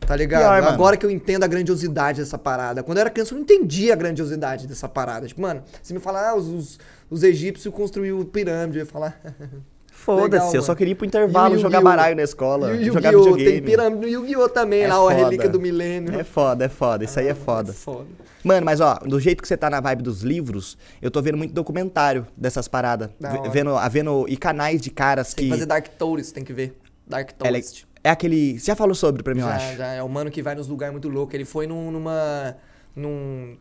[0.00, 0.42] Tá ligado?
[0.42, 2.82] Pior, agora que eu entendo a grandiosidade dessa parada.
[2.82, 5.26] Quando eu era criança, eu não entendia a grandiosidade dessa parada.
[5.26, 6.78] Tipo, mano, se me falar, ah, os, os,
[7.10, 9.20] os egípcios construíram pirâmide, eu ia falar.
[9.96, 13.44] Foda-se, eu só queria ir pro intervalo, jogar baralho na escola, o jogar videogame.
[13.50, 14.48] Tem pirâmide no Yu-Gi-Oh!
[14.50, 15.14] também, É lá, a foda.
[15.14, 16.20] relíquia do milênio.
[16.20, 17.70] É foda, é foda, isso aí é foda.
[17.70, 18.06] É foda.
[18.44, 21.38] Mano, mas ó, do jeito que você tá na vibe dos livros, eu tô vendo
[21.38, 23.08] muito documentário dessas paradas.
[23.50, 25.50] Vendo, vendo e canais de caras Tem que.
[25.50, 26.78] que fazer Dark Tourist, tem que ver.
[27.06, 27.85] Dark é, Tourist.
[28.06, 28.58] É aquele.
[28.58, 29.76] Você já falou sobre pra mim, eu Já, acho.
[29.76, 31.34] já, é o mano que vai nos lugares muito loucos.
[31.34, 32.56] Ele foi num, numa.
[32.94, 33.56] num.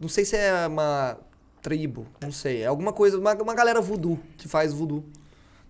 [0.00, 1.16] Não sei se é uma
[1.62, 2.62] tribo, não sei.
[2.62, 5.04] É alguma coisa, uma, uma galera voodoo que faz voodoo.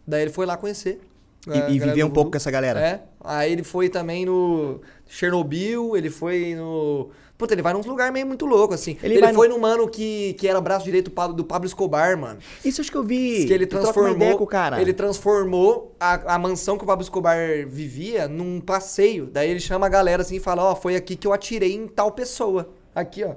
[0.07, 1.01] Daí ele foi lá conhecer.
[1.47, 2.81] E, a e viver um pouco com essa galera.
[2.81, 3.03] É.
[3.21, 7.11] Aí ele foi também no Chernobyl, ele foi no.
[7.37, 8.97] Puta, ele vai nos lugares meio muito louco, assim.
[9.03, 12.39] Ele Ele, no- foi no mano que, que era braço direito do Pablo, Escobar, mano.
[12.65, 13.47] Isso acho que eu vi.
[13.47, 14.39] Que ele uma ideia transformou.
[14.39, 14.81] com o cara.
[14.81, 17.37] Ele transformou a, a mansão que o Pablo Escobar
[17.67, 19.27] vivia num passeio.
[19.27, 21.89] Daí ele chama a galera assim e fala: Ó, foi aqui que eu atirei em
[21.89, 22.71] tal pessoa.
[22.95, 23.35] Aqui, ó.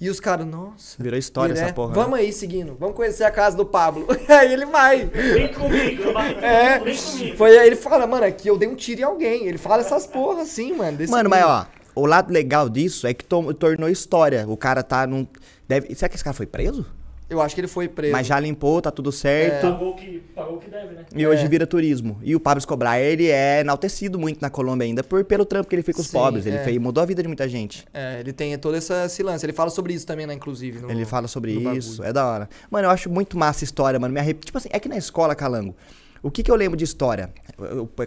[0.00, 1.00] E os caras, nossa.
[1.02, 1.88] Virou história Ele essa é, porra.
[1.90, 1.94] né?
[1.94, 2.76] Vamos aí, seguindo.
[2.78, 4.06] Vamos conhecer a casa do Pablo.
[4.28, 5.06] aí ele vai.
[5.06, 7.36] Vem comigo, bato É, vem comigo.
[7.36, 9.46] foi aí ele fala, mano, aqui eu dei um tiro em alguém.
[9.46, 10.96] Ele fala essas porra assim, mano.
[10.98, 14.44] desse Mano, mas ó, o lado legal disso é que to- tornou história.
[14.48, 15.26] O cara tá num.
[15.66, 15.94] Deve...
[15.94, 16.84] Será que esse cara foi preso?
[17.28, 18.12] Eu acho que ele foi preso.
[18.12, 19.62] Mas já limpou, tá tudo certo.
[19.62, 21.04] Pagou o que, pagou o que deve, né?
[21.16, 21.48] E hoje É.
[21.48, 22.18] vira turismo.
[22.22, 25.74] E o Pablo Escobar, ele é enaltecido muito na Colômbia ainda por, pelo trampo que
[25.74, 26.44] ele fez com os Sim, pobres.
[26.44, 26.62] Ele é.
[26.64, 27.84] fez, mudou a vida de muita gente.
[27.94, 29.44] É, ele tem todo essa, esse lance.
[29.44, 30.80] Ele fala sobre isso também, né, inclusive.
[30.80, 32.08] no- ele fala sobre isso, bagulho.
[32.10, 32.48] é da hora.
[32.70, 34.12] Mano, eu acho muito massa a história, mano.
[34.12, 34.44] Me arrep...
[34.44, 35.74] Tipo assim, é que na escola, Calango,
[36.22, 37.30] o que que eu lembro de história?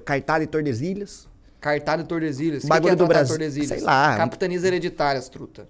[0.05, 1.27] Cartaz de Tordesilhas.
[1.59, 2.59] Cartaz de Tordesilhas.
[2.59, 3.33] O que Bagulho que é do Brasil.
[3.35, 3.69] Tordesilhas?
[3.69, 4.15] Sei lá.
[4.15, 5.67] Capitanias hereditárias, truta.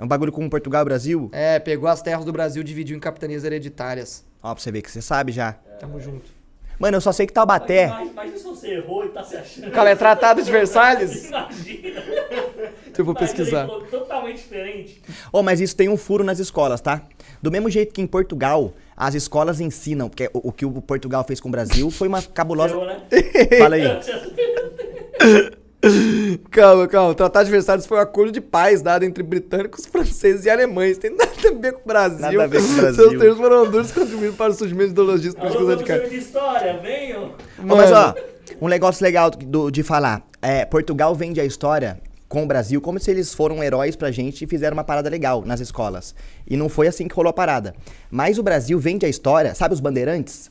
[0.00, 1.28] É um bagulho com Portugal e Brasil.
[1.30, 4.24] É, pegou as terras do Brasil e dividiu em capitanias hereditárias.
[4.42, 5.52] Ó, pra você ver que você sabe já.
[5.78, 6.30] Tamo junto.
[6.78, 7.88] Mano, eu só sei que Taubaté.
[7.88, 9.70] Mas imagina se você errou e tá se achando.
[9.70, 11.28] Cara, é tratado de Versalhes?
[11.28, 12.02] Imagina.
[12.96, 13.66] Eu vou pesquisar.
[13.66, 15.02] Totalmente diferente.
[15.30, 17.02] Oh, mas isso tem um furo nas escolas, tá?
[17.42, 21.22] Do mesmo jeito que em Portugal, as escolas ensinam, porque o, o que o Portugal
[21.24, 22.72] fez com o Brasil foi uma cabulosa.
[22.72, 23.02] Errou, né?
[23.60, 23.84] Fala aí.
[26.50, 27.10] Calma, calma.
[27.10, 30.98] O Tratado de Versalhes foi um acordo de paz dado entre britânicos, franceses e alemães.
[30.98, 32.18] Tem nada a ver com o Brasil.
[32.20, 32.94] Nada a ver com o Brasil.
[33.10, 36.10] Seus termos foram duros contribuindo para o surgimento de ideologias políticas radicais.
[36.10, 37.32] de história, venham.
[37.62, 38.14] Mas ó,
[38.60, 40.22] Um negócio legal do- de falar.
[40.42, 44.44] É, Portugal vende a história com o Brasil como se eles foram heróis pra gente
[44.44, 46.14] e fizeram uma parada legal nas escolas.
[46.48, 47.74] E não foi assim que rolou a parada.
[48.10, 50.50] Mas o Brasil vende a história, sabe os bandeirantes?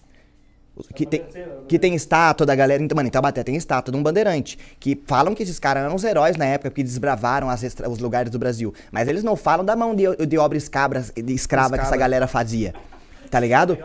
[0.96, 1.24] Que tem,
[1.68, 2.82] que tem estátua da galera.
[2.82, 4.58] Então, mano, em Taubaté tem estátua de um bandeirante.
[4.80, 8.00] Que falam que esses caras eram os heróis na época, porque desbravaram as estra- os
[8.00, 8.74] lugares do Brasil.
[8.92, 12.28] Mas eles não falam da mão de, de obra escabra, de escrava que essa galera
[12.28, 12.74] fazia.
[13.30, 13.78] Tá ligado?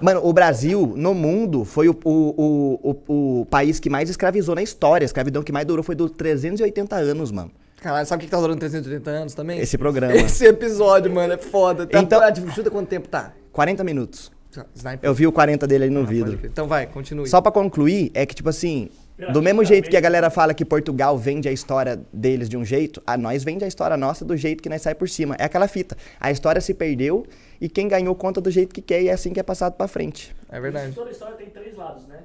[0.00, 4.62] Mano, o Brasil, no mundo, foi o, o, o, o, país que mais escravizou na
[4.62, 5.04] história.
[5.04, 7.52] A escravidão que mais durou foi dos 380 anos, mano.
[7.80, 9.60] Caralho, sabe o que tá durando 380 anos também?
[9.60, 10.12] Esse programa.
[10.18, 11.86] Esse episódio, mano, é foda.
[11.86, 13.32] Tá, Então- tipo, chuta quanto tempo tá?
[13.52, 14.30] 40 minutos.
[14.74, 15.08] Sniper.
[15.08, 16.38] Eu vi o 40 dele aí no Ah, vidro.
[16.44, 17.28] Então vai, continue.
[17.28, 18.88] Só pra concluir, é que, tipo assim,
[19.32, 22.64] do mesmo jeito que a galera fala que Portugal vende a história deles de um
[22.64, 25.36] jeito, a nós vende a história nossa do jeito que nós sai por cima.
[25.38, 25.96] É aquela fita.
[26.18, 27.24] A história se perdeu
[27.60, 29.86] e quem ganhou conta do jeito que quer e é assim que é passado pra
[29.86, 30.34] frente.
[30.50, 30.92] É verdade.
[30.94, 32.20] Toda história tem três lados, né?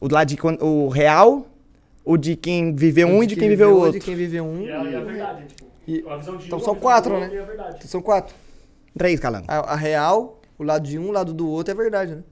[0.00, 1.46] O lado de o real,
[2.04, 4.00] o de quem viveu um e de quem viveu o De outro.
[4.00, 4.60] quem viveu um.
[4.62, 5.66] E é, e a verdade, tipo.
[5.88, 7.30] E- a visão de então um, são a quatro, né?
[7.82, 7.86] a.
[7.86, 8.34] São quatro.
[8.96, 9.46] Três, calango.
[9.48, 12.22] A, a real, o lado de um, o lado do outro é verdade, né?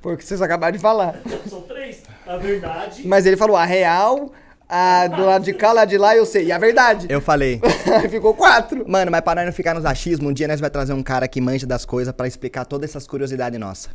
[0.00, 1.20] Porque vocês acabaram de falar.
[1.48, 2.02] São três.
[2.26, 3.06] A verdade.
[3.06, 4.32] Mas ele falou a real,
[4.68, 6.46] a do lado de cá, lá de lá, eu sei.
[6.46, 7.06] E a verdade.
[7.08, 7.60] Eu falei.
[8.00, 8.88] Aí ficou quatro.
[8.88, 11.28] Mano, mas para nós não ficar nos achismos, um dia nós vai trazer um cara
[11.28, 13.90] que manja das coisas pra explicar todas essas curiosidades nossas.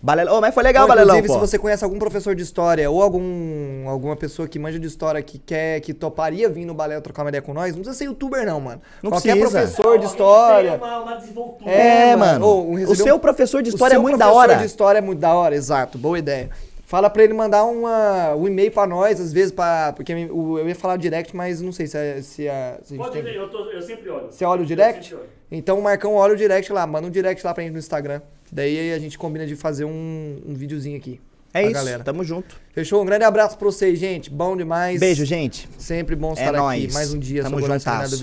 [0.00, 1.44] Balelão, oh, mas foi legal, Pô, Balelão, Inclusive, pô.
[1.46, 5.20] se você conhece algum professor de história ou algum, alguma pessoa que manja de história
[5.20, 8.04] que quer, que toparia vir no balé trocar uma ideia com nós, não precisa ser
[8.04, 8.80] youtuber não, mano.
[9.02, 9.58] Não Qualquer precisa.
[9.60, 10.74] professor de história.
[10.76, 11.70] Uma, uma desenvoltura.
[11.70, 12.46] É, É, mano.
[12.46, 14.54] Ô, um o seu um- professor de O história é muito da professor hora.
[14.56, 15.98] de história é muito da hora, exato.
[15.98, 16.48] Boa ideia.
[16.86, 20.68] Fala pra ele mandar uma, um e-mail pra nós, às vezes, pra, porque o- eu
[20.68, 23.22] ia falar direct, mas não sei se, é- se, a, se a gente Pode tem...
[23.22, 24.28] ver, eu, tô, eu sempre olho.
[24.30, 25.14] Você olha o direct?
[25.50, 28.20] Então o Marcão olha o direct lá, manda um direct lá pra gente no Instagram.
[28.50, 31.20] Daí a gente combina de fazer um, um videozinho aqui.
[31.52, 32.04] É isso, galera.
[32.04, 32.60] tamo junto.
[32.72, 33.02] Fechou?
[33.02, 34.30] Um grande abraço pra vocês, gente.
[34.30, 35.00] Bom demais.
[35.00, 35.68] Beijo, gente.
[35.78, 36.58] Sempre bom é estar é aqui.
[36.58, 36.94] Nóis.
[36.94, 37.42] Mais um dia.
[37.42, 38.16] Tamo juntasso.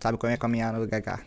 [0.00, 1.20] Sabe como é caminhar no GH.